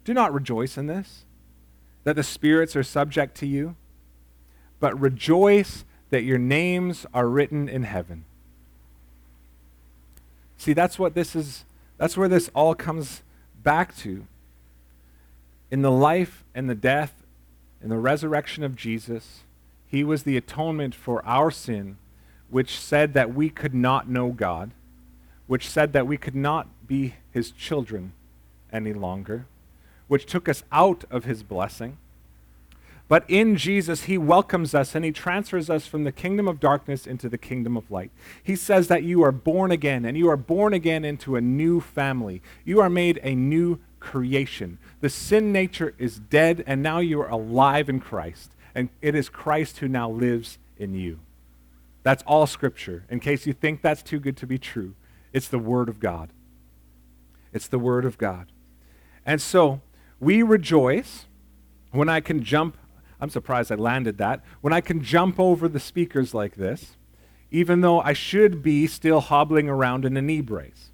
do 0.03 0.13
not 0.13 0.33
rejoice 0.33 0.77
in 0.77 0.87
this, 0.87 1.23
that 2.03 2.15
the 2.15 2.23
spirits 2.23 2.75
are 2.75 2.83
subject 2.83 3.35
to 3.37 3.45
you, 3.45 3.75
but 4.79 4.99
rejoice 4.99 5.85
that 6.09 6.23
your 6.23 6.39
names 6.39 7.05
are 7.13 7.27
written 7.27 7.69
in 7.69 7.83
heaven. 7.83 8.25
See, 10.59 10.73
that's 10.73 10.99
what 10.99 11.15
this 11.15 11.37
is, 11.37 11.63
that's 11.97 12.17
where 12.17 12.27
this 12.27 12.51
all 12.53 12.75
comes 12.75 13.23
back 13.63 13.95
to. 13.99 14.27
In 15.71 15.81
the 15.81 15.89
life 15.89 16.43
and 16.53 16.69
the 16.69 16.75
death 16.75 17.23
and 17.81 17.89
the 17.89 17.97
resurrection 17.97 18.63
of 18.65 18.75
Jesus, 18.75 19.43
he 19.87 20.03
was 20.03 20.23
the 20.23 20.35
atonement 20.35 20.93
for 20.93 21.25
our 21.25 21.49
sin, 21.49 21.97
which 22.49 22.77
said 22.77 23.13
that 23.13 23.33
we 23.33 23.49
could 23.49 23.73
not 23.73 24.09
know 24.09 24.31
God, 24.33 24.71
which 25.47 25.67
said 25.67 25.93
that 25.93 26.05
we 26.05 26.17
could 26.17 26.35
not 26.35 26.67
be 26.85 27.15
his 27.31 27.51
children 27.51 28.11
any 28.71 28.91
longer, 28.91 29.45
which 30.09 30.25
took 30.25 30.49
us 30.49 30.63
out 30.73 31.05
of 31.09 31.23
his 31.23 31.41
blessing 31.41 31.97
but 33.09 33.25
in 33.27 33.57
Jesus, 33.57 34.03
he 34.03 34.19
welcomes 34.19 34.75
us 34.75 34.93
and 34.93 35.03
he 35.03 35.11
transfers 35.11 35.67
us 35.67 35.87
from 35.87 36.03
the 36.03 36.11
kingdom 36.11 36.47
of 36.47 36.59
darkness 36.59 37.07
into 37.07 37.27
the 37.27 37.39
kingdom 37.39 37.75
of 37.75 37.89
light. 37.89 38.11
He 38.43 38.55
says 38.55 38.87
that 38.87 39.01
you 39.01 39.23
are 39.23 39.31
born 39.31 39.71
again 39.71 40.05
and 40.05 40.15
you 40.15 40.29
are 40.29 40.37
born 40.37 40.73
again 40.73 41.03
into 41.03 41.35
a 41.35 41.41
new 41.41 41.81
family. 41.81 42.43
You 42.63 42.79
are 42.81 42.89
made 42.89 43.19
a 43.23 43.33
new 43.33 43.79
creation. 43.99 44.77
The 45.01 45.09
sin 45.09 45.51
nature 45.51 45.95
is 45.97 46.19
dead 46.19 46.63
and 46.67 46.83
now 46.83 46.99
you 46.99 47.19
are 47.19 47.29
alive 47.29 47.89
in 47.89 47.99
Christ. 47.99 48.51
And 48.75 48.89
it 49.01 49.15
is 49.15 49.27
Christ 49.27 49.79
who 49.79 49.87
now 49.87 50.07
lives 50.07 50.59
in 50.77 50.93
you. 50.93 51.19
That's 52.03 52.23
all 52.27 52.45
scripture. 52.45 53.05
In 53.09 53.19
case 53.19 53.47
you 53.47 53.53
think 53.53 53.81
that's 53.81 54.03
too 54.03 54.19
good 54.19 54.37
to 54.37 54.45
be 54.45 54.59
true, 54.59 54.93
it's 55.33 55.47
the 55.47 55.57
Word 55.57 55.89
of 55.89 55.99
God. 55.99 56.29
It's 57.51 57.67
the 57.67 57.79
Word 57.79 58.05
of 58.05 58.19
God. 58.19 58.51
And 59.25 59.41
so 59.41 59.81
we 60.19 60.43
rejoice 60.43 61.25
when 61.91 62.07
I 62.07 62.19
can 62.19 62.43
jump 62.43 62.77
I'm 63.19 63.29
surprised 63.29 63.71
I 63.71 63.75
landed 63.75 64.17
that. 64.17 64.43
When 64.61 64.73
I 64.73 64.81
can 64.81 65.03
jump 65.03 65.39
over 65.39 65.67
the 65.67 65.79
speakers 65.79 66.33
like 66.33 66.55
this, 66.55 66.95
even 67.51 67.81
though 67.81 67.99
I 67.99 68.13
should 68.13 68.61
be 68.61 68.87
still 68.87 69.19
hobbling 69.21 69.67
around 69.67 70.05
in 70.05 70.15
a 70.15 70.21
knee 70.21 70.41
brace. 70.41 70.91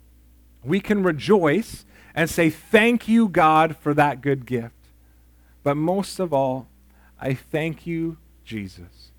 We 0.63 0.79
can 0.79 1.03
rejoice 1.03 1.85
and 2.13 2.29
say, 2.29 2.49
Thank 2.49 3.07
you, 3.07 3.27
God, 3.27 3.75
for 3.77 3.93
that 3.93 4.21
good 4.21 4.45
gift. 4.45 4.73
But 5.63 5.75
most 5.75 6.19
of 6.19 6.33
all, 6.33 6.67
I 7.19 7.33
thank 7.33 7.85
you, 7.85 8.17
Jesus, 8.43 9.11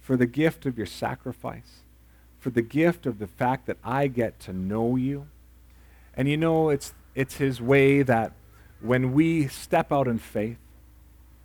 for 0.00 0.16
the 0.16 0.26
gift 0.26 0.66
of 0.66 0.76
your 0.76 0.86
sacrifice, 0.86 1.80
for 2.38 2.50
the 2.50 2.62
gift 2.62 3.06
of 3.06 3.18
the 3.18 3.26
fact 3.26 3.66
that 3.66 3.78
I 3.82 4.06
get 4.06 4.38
to 4.40 4.52
know 4.52 4.96
you. 4.96 5.26
And 6.16 6.28
you 6.28 6.36
know, 6.36 6.68
it's, 6.68 6.94
it's 7.14 7.36
His 7.36 7.60
way 7.60 8.02
that 8.02 8.32
when 8.80 9.12
we 9.12 9.48
step 9.48 9.90
out 9.90 10.06
in 10.06 10.18
faith, 10.18 10.58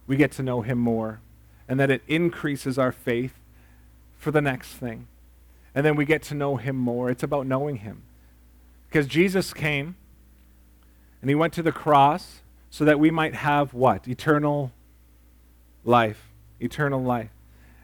we 0.09 0.17
get 0.17 0.31
to 0.31 0.43
know 0.43 0.61
Him 0.61 0.79
more, 0.79 1.21
and 1.67 1.79
that 1.79 1.91
it 1.91 2.01
increases 2.07 2.79
our 2.79 2.91
faith 2.91 3.35
for 4.17 4.31
the 4.31 4.41
next 4.41 4.73
thing. 4.73 5.07
And 5.75 5.85
then 5.85 5.95
we 5.95 6.03
get 6.03 6.23
to 6.23 6.33
know 6.33 6.55
Him 6.55 6.75
more. 6.75 7.11
It's 7.11 7.21
about 7.21 7.45
knowing 7.45 7.77
Him. 7.77 8.01
Because 8.87 9.05
Jesus 9.05 9.53
came 9.53 9.95
and 11.21 11.29
He 11.29 11.35
went 11.35 11.53
to 11.53 11.61
the 11.61 11.71
cross 11.71 12.41
so 12.71 12.83
that 12.85 12.99
we 12.99 13.11
might 13.11 13.35
have 13.35 13.75
what? 13.75 14.07
Eternal 14.07 14.71
life. 15.85 16.31
Eternal 16.59 17.03
life. 17.03 17.29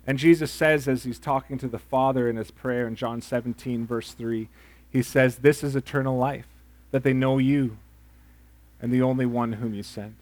And 0.08 0.18
Jesus 0.18 0.52
says, 0.52 0.88
as 0.88 1.04
He's 1.04 1.20
talking 1.20 1.60
to 1.60 1.68
the 1.68 1.78
Father 1.78 2.28
in 2.28 2.38
His 2.38 2.50
prayer 2.50 2.88
in 2.88 2.96
John 2.96 3.22
17, 3.22 3.86
verse 3.86 4.14
3, 4.14 4.50
He 4.90 5.04
says, 5.04 5.38
This 5.38 5.64
is 5.64 5.76
eternal 5.76 6.18
life, 6.18 6.48
that 6.90 7.04
they 7.04 7.14
know 7.14 7.38
you 7.38 7.78
and 8.82 8.92
the 8.92 9.04
only 9.04 9.28
one 9.28 9.54
whom 9.54 9.76
you 9.76 9.84
sent. 9.84 10.16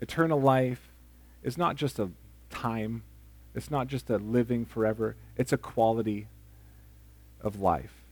Eternal 0.00 0.40
life 0.40 0.89
is 1.42 1.56
not 1.56 1.76
just 1.76 1.98
a 1.98 2.10
time, 2.50 3.02
it's 3.54 3.70
not 3.70 3.86
just 3.86 4.10
a 4.10 4.18
living 4.18 4.64
forever, 4.64 5.16
it's 5.36 5.52
a 5.52 5.58
quality 5.58 6.28
of 7.40 7.60
life. 7.60 8.04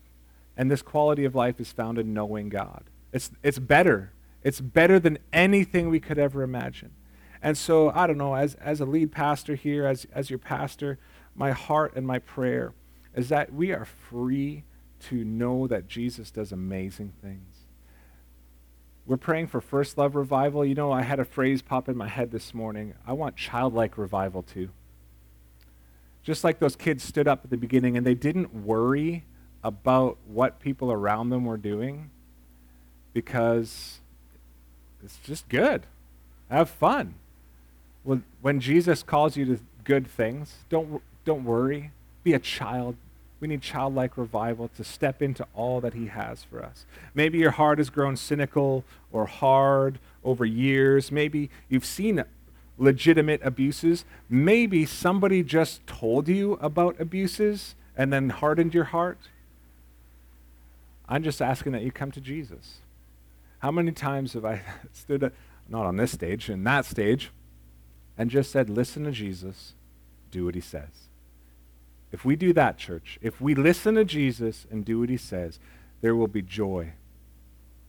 And 0.56 0.70
this 0.70 0.82
quality 0.82 1.24
of 1.24 1.34
life 1.34 1.60
is 1.60 1.72
found 1.72 1.98
in 1.98 2.12
knowing 2.12 2.48
God. 2.48 2.84
It's, 3.12 3.30
it's 3.42 3.58
better. 3.58 4.12
It's 4.42 4.60
better 4.60 4.98
than 4.98 5.18
anything 5.32 5.88
we 5.88 6.00
could 6.00 6.18
ever 6.18 6.42
imagine. 6.42 6.92
And 7.42 7.56
so, 7.56 7.90
I 7.90 8.06
don't 8.06 8.18
know, 8.18 8.34
as, 8.34 8.54
as 8.56 8.80
a 8.80 8.84
lead 8.84 9.12
pastor 9.12 9.54
here, 9.54 9.86
as, 9.86 10.06
as 10.12 10.30
your 10.30 10.40
pastor, 10.40 10.98
my 11.34 11.52
heart 11.52 11.94
and 11.94 12.06
my 12.06 12.18
prayer 12.18 12.72
is 13.14 13.28
that 13.28 13.52
we 13.52 13.72
are 13.72 13.84
free 13.84 14.64
to 15.00 15.24
know 15.24 15.66
that 15.68 15.86
Jesus 15.86 16.30
does 16.30 16.50
amazing 16.50 17.12
things. 17.22 17.47
We're 19.08 19.16
praying 19.16 19.46
for 19.46 19.62
first 19.62 19.96
love 19.96 20.14
revival. 20.14 20.66
You 20.66 20.74
know, 20.74 20.92
I 20.92 21.00
had 21.00 21.18
a 21.18 21.24
phrase 21.24 21.62
pop 21.62 21.88
in 21.88 21.96
my 21.96 22.08
head 22.08 22.30
this 22.30 22.52
morning. 22.52 22.92
I 23.06 23.14
want 23.14 23.36
childlike 23.36 23.96
revival 23.96 24.42
too. 24.42 24.68
Just 26.22 26.44
like 26.44 26.58
those 26.58 26.76
kids 26.76 27.04
stood 27.04 27.26
up 27.26 27.40
at 27.42 27.48
the 27.48 27.56
beginning 27.56 27.96
and 27.96 28.06
they 28.06 28.14
didn't 28.14 28.66
worry 28.66 29.24
about 29.64 30.18
what 30.26 30.60
people 30.60 30.92
around 30.92 31.30
them 31.30 31.46
were 31.46 31.56
doing 31.56 32.10
because 33.14 34.00
it's 35.02 35.16
just 35.24 35.48
good. 35.48 35.86
Have 36.50 36.68
fun. 36.68 37.14
When 38.42 38.60
Jesus 38.60 39.02
calls 39.02 39.38
you 39.38 39.46
to 39.46 39.58
good 39.84 40.06
things, 40.06 40.54
don't, 40.68 41.00
don't 41.24 41.44
worry. 41.44 41.92
Be 42.24 42.34
a 42.34 42.38
child. 42.38 42.96
We 43.40 43.48
need 43.48 43.62
childlike 43.62 44.16
revival 44.16 44.68
to 44.76 44.84
step 44.84 45.22
into 45.22 45.46
all 45.54 45.80
that 45.80 45.94
He 45.94 46.06
has 46.06 46.44
for 46.44 46.64
us. 46.64 46.86
Maybe 47.14 47.38
your 47.38 47.52
heart 47.52 47.78
has 47.78 47.90
grown 47.90 48.16
cynical 48.16 48.84
or 49.12 49.26
hard 49.26 49.98
over 50.24 50.44
years. 50.44 51.12
Maybe 51.12 51.50
you've 51.68 51.84
seen 51.84 52.24
legitimate 52.76 53.40
abuses. 53.44 54.04
Maybe 54.28 54.86
somebody 54.86 55.42
just 55.42 55.86
told 55.86 56.28
you 56.28 56.54
about 56.54 57.00
abuses 57.00 57.74
and 57.96 58.12
then 58.12 58.30
hardened 58.30 58.74
your 58.74 58.84
heart. 58.84 59.18
I'm 61.08 61.22
just 61.22 61.40
asking 61.40 61.72
that 61.72 61.82
you 61.82 61.90
come 61.90 62.10
to 62.12 62.20
Jesus. 62.20 62.78
How 63.60 63.70
many 63.70 63.92
times 63.92 64.34
have 64.34 64.44
I 64.44 64.62
stood, 64.92 65.32
not 65.68 65.86
on 65.86 65.96
this 65.96 66.12
stage, 66.12 66.48
in 66.50 66.64
that 66.64 66.84
stage, 66.84 67.30
and 68.16 68.30
just 68.30 68.50
said, 68.50 68.68
Listen 68.68 69.04
to 69.04 69.10
Jesus, 69.10 69.74
do 70.30 70.44
what 70.44 70.54
he 70.54 70.60
says? 70.60 71.07
If 72.10 72.24
we 72.24 72.36
do 72.36 72.52
that, 72.54 72.78
church, 72.78 73.18
if 73.20 73.40
we 73.40 73.54
listen 73.54 73.94
to 73.96 74.04
Jesus 74.04 74.66
and 74.70 74.84
do 74.84 75.00
what 75.00 75.10
he 75.10 75.16
says, 75.16 75.58
there 76.00 76.14
will 76.14 76.28
be 76.28 76.42
joy. 76.42 76.92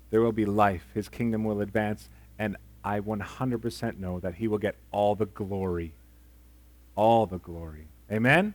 There 0.09 0.21
will 0.21 0.31
be 0.31 0.45
life. 0.45 0.87
His 0.93 1.07
kingdom 1.07 1.43
will 1.43 1.61
advance. 1.61 2.09
And 2.37 2.57
I 2.83 2.99
100% 2.99 3.97
know 3.97 4.19
that 4.19 4.35
he 4.35 4.47
will 4.47 4.57
get 4.57 4.75
all 4.91 5.15
the 5.15 5.25
glory. 5.25 5.93
All 6.95 7.25
the 7.25 7.37
glory. 7.37 7.87
Amen? 8.11 8.53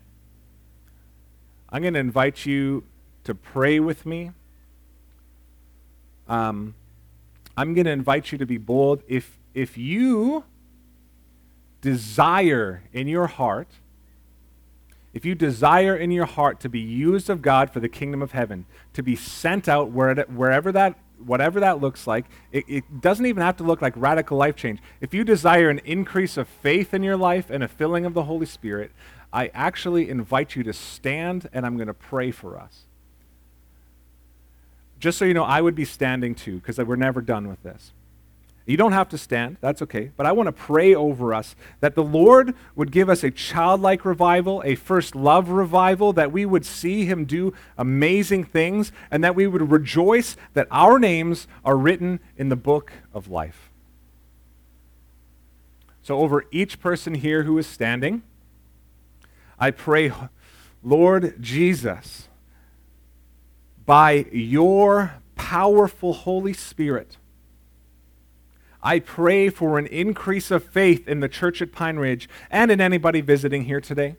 I'm 1.70 1.82
going 1.82 1.94
to 1.94 2.00
invite 2.00 2.44
you 2.44 2.84
to 3.24 3.34
pray 3.34 3.80
with 3.80 4.04
me. 4.04 4.32
Um, 6.28 6.74
I'm 7.56 7.74
going 7.74 7.86
to 7.86 7.90
invite 7.90 8.32
you 8.32 8.38
to 8.38 8.46
be 8.46 8.58
bold. 8.58 9.02
If, 9.06 9.38
if 9.54 9.78
you 9.78 10.44
desire 11.80 12.82
in 12.92 13.08
your 13.08 13.26
heart, 13.26 13.68
if 15.14 15.24
you 15.24 15.36
desire 15.36 15.96
in 15.96 16.10
your 16.10 16.26
heart 16.26 16.58
to 16.60 16.68
be 16.68 16.80
used 16.80 17.30
of 17.30 17.40
God 17.40 17.70
for 17.70 17.78
the 17.78 17.88
kingdom 17.88 18.20
of 18.20 18.32
heaven, 18.32 18.66
to 18.92 19.02
be 19.02 19.14
sent 19.14 19.68
out 19.68 19.90
wherever 19.90 20.72
that 20.72 20.98
whatever 21.24 21.60
that 21.60 21.80
looks 21.80 22.06
like, 22.06 22.26
it, 22.52 22.64
it, 22.68 23.00
doesn't 23.00 23.24
even 23.24 23.42
have 23.42 23.56
to 23.56 23.64
look 23.64 23.80
like 23.80 23.94
radical 23.96 24.36
life 24.36 24.56
change. 24.56 24.80
If 25.00 25.14
you 25.14 25.24
desire 25.24 25.70
an 25.70 25.78
increase 25.84 26.36
of 26.36 26.48
faith 26.48 26.92
in 26.92 27.02
your 27.02 27.16
life 27.16 27.48
and 27.48 27.62
a 27.62 27.68
filling 27.68 28.04
of 28.04 28.12
the 28.12 28.24
Holy 28.24 28.44
Spirit, 28.44 28.90
I 29.32 29.50
actually 29.54 30.10
invite 30.10 30.54
you 30.56 30.62
to 30.64 30.72
stand 30.72 31.48
and 31.52 31.64
I'm 31.64 31.76
going 31.76 31.86
to 31.86 31.94
pray 31.94 32.30
for 32.30 32.58
us. 32.58 32.82
Just 34.98 35.16
so 35.16 35.24
you 35.24 35.34
know, 35.34 35.44
I 35.44 35.60
would 35.60 35.74
be 35.74 35.84
standing 35.84 36.34
too 36.34 36.56
because 36.56 36.78
we're 36.78 36.96
never 36.96 37.22
done 37.22 37.48
with 37.48 37.62
this. 37.62 37.92
You 38.66 38.78
don't 38.78 38.92
have 38.92 39.10
to 39.10 39.18
stand, 39.18 39.58
that's 39.60 39.82
okay. 39.82 40.10
But 40.16 40.24
I 40.24 40.32
want 40.32 40.46
to 40.46 40.52
pray 40.52 40.94
over 40.94 41.34
us 41.34 41.54
that 41.80 41.94
the 41.94 42.02
Lord 42.02 42.54
would 42.74 42.90
give 42.90 43.10
us 43.10 43.22
a 43.22 43.30
childlike 43.30 44.06
revival, 44.06 44.62
a 44.64 44.74
first 44.74 45.14
love 45.14 45.50
revival, 45.50 46.14
that 46.14 46.32
we 46.32 46.46
would 46.46 46.64
see 46.64 47.04
Him 47.04 47.26
do 47.26 47.52
amazing 47.76 48.44
things, 48.44 48.90
and 49.10 49.22
that 49.22 49.34
we 49.34 49.46
would 49.46 49.70
rejoice 49.70 50.36
that 50.54 50.66
our 50.70 50.98
names 50.98 51.46
are 51.62 51.76
written 51.76 52.20
in 52.38 52.48
the 52.48 52.56
book 52.56 52.92
of 53.12 53.28
life. 53.28 53.70
So, 56.02 56.18
over 56.18 56.44
each 56.50 56.80
person 56.80 57.14
here 57.14 57.42
who 57.42 57.58
is 57.58 57.66
standing, 57.66 58.22
I 59.58 59.70
pray, 59.72 60.10
Lord 60.82 61.40
Jesus, 61.40 62.28
by 63.84 64.26
your 64.32 65.14
powerful 65.34 66.14
Holy 66.14 66.54
Spirit, 66.54 67.18
I 68.84 69.00
pray 69.00 69.48
for 69.48 69.78
an 69.78 69.86
increase 69.86 70.50
of 70.50 70.62
faith 70.62 71.08
in 71.08 71.20
the 71.20 71.28
church 71.28 71.62
at 71.62 71.72
Pine 71.72 71.96
Ridge 71.96 72.28
and 72.50 72.70
in 72.70 72.82
anybody 72.82 73.22
visiting 73.22 73.64
here 73.64 73.80
today. 73.80 74.16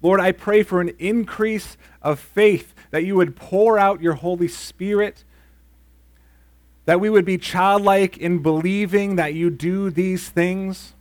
Lord, 0.00 0.20
I 0.20 0.32
pray 0.32 0.62
for 0.62 0.80
an 0.80 0.92
increase 0.98 1.76
of 2.00 2.18
faith 2.18 2.74
that 2.90 3.04
you 3.04 3.14
would 3.16 3.36
pour 3.36 3.78
out 3.78 4.00
your 4.00 4.14
Holy 4.14 4.48
Spirit, 4.48 5.24
that 6.86 6.98
we 6.98 7.10
would 7.10 7.26
be 7.26 7.36
childlike 7.36 8.16
in 8.16 8.38
believing 8.38 9.16
that 9.16 9.34
you 9.34 9.50
do 9.50 9.90
these 9.90 10.30
things, 10.30 10.94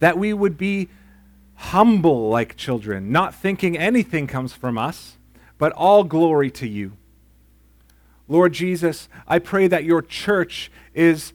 that 0.00 0.18
we 0.18 0.34
would 0.34 0.58
be 0.58 0.90
humble 1.54 2.28
like 2.28 2.56
children, 2.56 3.10
not 3.10 3.34
thinking 3.34 3.78
anything 3.78 4.26
comes 4.26 4.52
from 4.52 4.76
us, 4.76 5.16
but 5.56 5.72
all 5.72 6.04
glory 6.04 6.50
to 6.50 6.68
you. 6.68 6.92
Lord 8.28 8.52
Jesus, 8.52 9.08
I 9.26 9.38
pray 9.38 9.66
that 9.68 9.84
your 9.84 10.02
church 10.02 10.70
is 10.94 11.32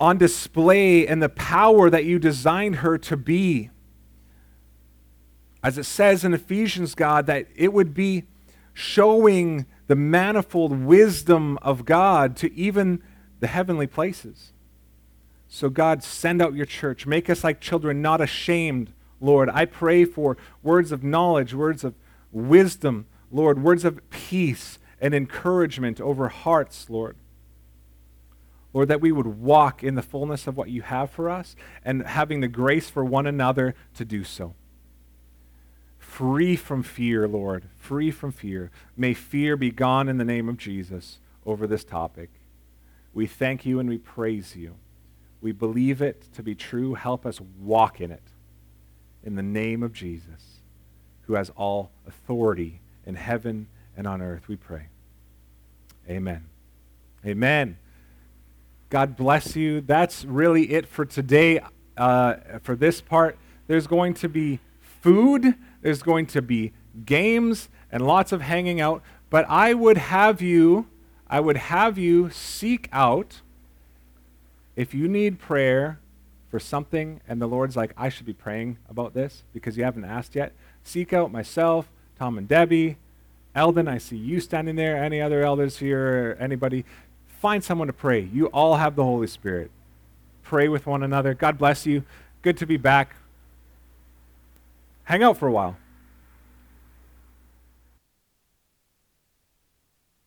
on 0.00 0.18
display 0.18 1.06
and 1.06 1.22
the 1.22 1.28
power 1.28 1.90
that 1.90 2.04
you 2.04 2.18
designed 2.18 2.76
her 2.76 2.98
to 2.98 3.16
be. 3.16 3.70
As 5.62 5.78
it 5.78 5.84
says 5.84 6.24
in 6.24 6.32
Ephesians, 6.32 6.94
God, 6.94 7.26
that 7.26 7.46
it 7.54 7.72
would 7.72 7.92
be 7.94 8.24
showing 8.72 9.66
the 9.86 9.96
manifold 9.96 10.84
wisdom 10.84 11.58
of 11.62 11.84
God 11.84 12.36
to 12.36 12.52
even 12.54 13.02
the 13.40 13.46
heavenly 13.46 13.86
places. 13.86 14.52
So, 15.48 15.68
God, 15.68 16.02
send 16.02 16.42
out 16.42 16.54
your 16.54 16.66
church. 16.66 17.06
Make 17.06 17.30
us 17.30 17.44
like 17.44 17.60
children, 17.60 18.02
not 18.02 18.20
ashamed, 18.20 18.92
Lord. 19.20 19.48
I 19.52 19.64
pray 19.64 20.04
for 20.04 20.36
words 20.62 20.92
of 20.92 21.02
knowledge, 21.02 21.54
words 21.54 21.84
of 21.84 21.94
wisdom, 22.32 23.06
Lord, 23.30 23.62
words 23.62 23.84
of 23.84 24.08
peace 24.10 24.78
and 25.00 25.14
encouragement 25.14 26.00
over 26.00 26.28
hearts, 26.28 26.90
Lord. 26.90 27.16
Lord, 28.76 28.88
that 28.88 29.00
we 29.00 29.10
would 29.10 29.40
walk 29.40 29.82
in 29.82 29.94
the 29.94 30.02
fullness 30.02 30.46
of 30.46 30.54
what 30.54 30.68
you 30.68 30.82
have 30.82 31.10
for 31.10 31.30
us 31.30 31.56
and 31.82 32.06
having 32.06 32.40
the 32.40 32.46
grace 32.46 32.90
for 32.90 33.02
one 33.02 33.26
another 33.26 33.74
to 33.94 34.04
do 34.04 34.22
so. 34.22 34.54
Free 35.98 36.56
from 36.56 36.82
fear, 36.82 37.26
Lord, 37.26 37.70
free 37.78 38.10
from 38.10 38.32
fear. 38.32 38.70
May 38.94 39.14
fear 39.14 39.56
be 39.56 39.70
gone 39.70 40.10
in 40.10 40.18
the 40.18 40.26
name 40.26 40.46
of 40.46 40.58
Jesus 40.58 41.20
over 41.46 41.66
this 41.66 41.84
topic. 41.84 42.28
We 43.14 43.26
thank 43.26 43.64
you 43.64 43.80
and 43.80 43.88
we 43.88 43.96
praise 43.96 44.54
you. 44.54 44.74
We 45.40 45.52
believe 45.52 46.02
it 46.02 46.30
to 46.34 46.42
be 46.42 46.54
true. 46.54 46.92
Help 46.92 47.24
us 47.24 47.40
walk 47.58 48.02
in 48.02 48.10
it. 48.10 48.24
In 49.24 49.36
the 49.36 49.42
name 49.42 49.82
of 49.82 49.94
Jesus, 49.94 50.60
who 51.22 51.32
has 51.32 51.48
all 51.56 51.92
authority 52.06 52.82
in 53.06 53.14
heaven 53.14 53.68
and 53.96 54.06
on 54.06 54.20
earth, 54.20 54.48
we 54.48 54.56
pray. 54.56 54.88
Amen. 56.10 56.44
Amen. 57.24 57.78
God 58.88 59.16
bless 59.16 59.56
you. 59.56 59.80
That's 59.80 60.24
really 60.24 60.72
it 60.72 60.86
for 60.86 61.04
today. 61.04 61.60
Uh, 61.96 62.36
for 62.62 62.76
this 62.76 63.00
part, 63.00 63.36
there's 63.66 63.86
going 63.86 64.14
to 64.14 64.28
be 64.28 64.60
food, 64.80 65.54
there's 65.82 66.02
going 66.02 66.26
to 66.26 66.42
be 66.42 66.72
games, 67.04 67.68
and 67.90 68.06
lots 68.06 68.32
of 68.32 68.42
hanging 68.42 68.80
out. 68.80 69.02
But 69.28 69.44
I 69.48 69.74
would 69.74 69.96
have 69.96 70.40
you, 70.40 70.86
I 71.28 71.40
would 71.40 71.56
have 71.56 71.98
you 71.98 72.30
seek 72.30 72.88
out 72.92 73.40
if 74.76 74.94
you 74.94 75.08
need 75.08 75.38
prayer 75.38 75.98
for 76.50 76.60
something 76.60 77.20
and 77.26 77.40
the 77.40 77.46
Lord's 77.46 77.76
like, 77.76 77.92
I 77.96 78.08
should 78.08 78.26
be 78.26 78.32
praying 78.32 78.78
about 78.88 79.14
this 79.14 79.42
because 79.52 79.76
you 79.76 79.84
haven't 79.84 80.04
asked 80.04 80.34
yet, 80.34 80.52
seek 80.84 81.12
out 81.12 81.32
myself, 81.32 81.88
Tom 82.18 82.38
and 82.38 82.46
Debbie, 82.46 82.98
Eldon, 83.54 83.88
I 83.88 83.98
see 83.98 84.18
you 84.18 84.38
standing 84.40 84.76
there, 84.76 85.02
any 85.02 85.20
other 85.20 85.42
elders 85.42 85.78
here, 85.78 86.36
anybody. 86.38 86.84
Find 87.46 87.62
someone 87.62 87.86
to 87.86 87.92
pray. 87.92 88.28
You 88.32 88.46
all 88.46 88.74
have 88.74 88.96
the 88.96 89.04
Holy 89.04 89.28
Spirit. 89.28 89.70
Pray 90.42 90.66
with 90.66 90.84
one 90.84 91.04
another. 91.04 91.32
God 91.32 91.58
bless 91.58 91.86
you. 91.86 92.02
Good 92.42 92.56
to 92.56 92.66
be 92.66 92.76
back. 92.76 93.14
Hang 95.04 95.22
out 95.22 95.36
for 95.36 95.46
a 95.46 95.52
while. 95.52 95.76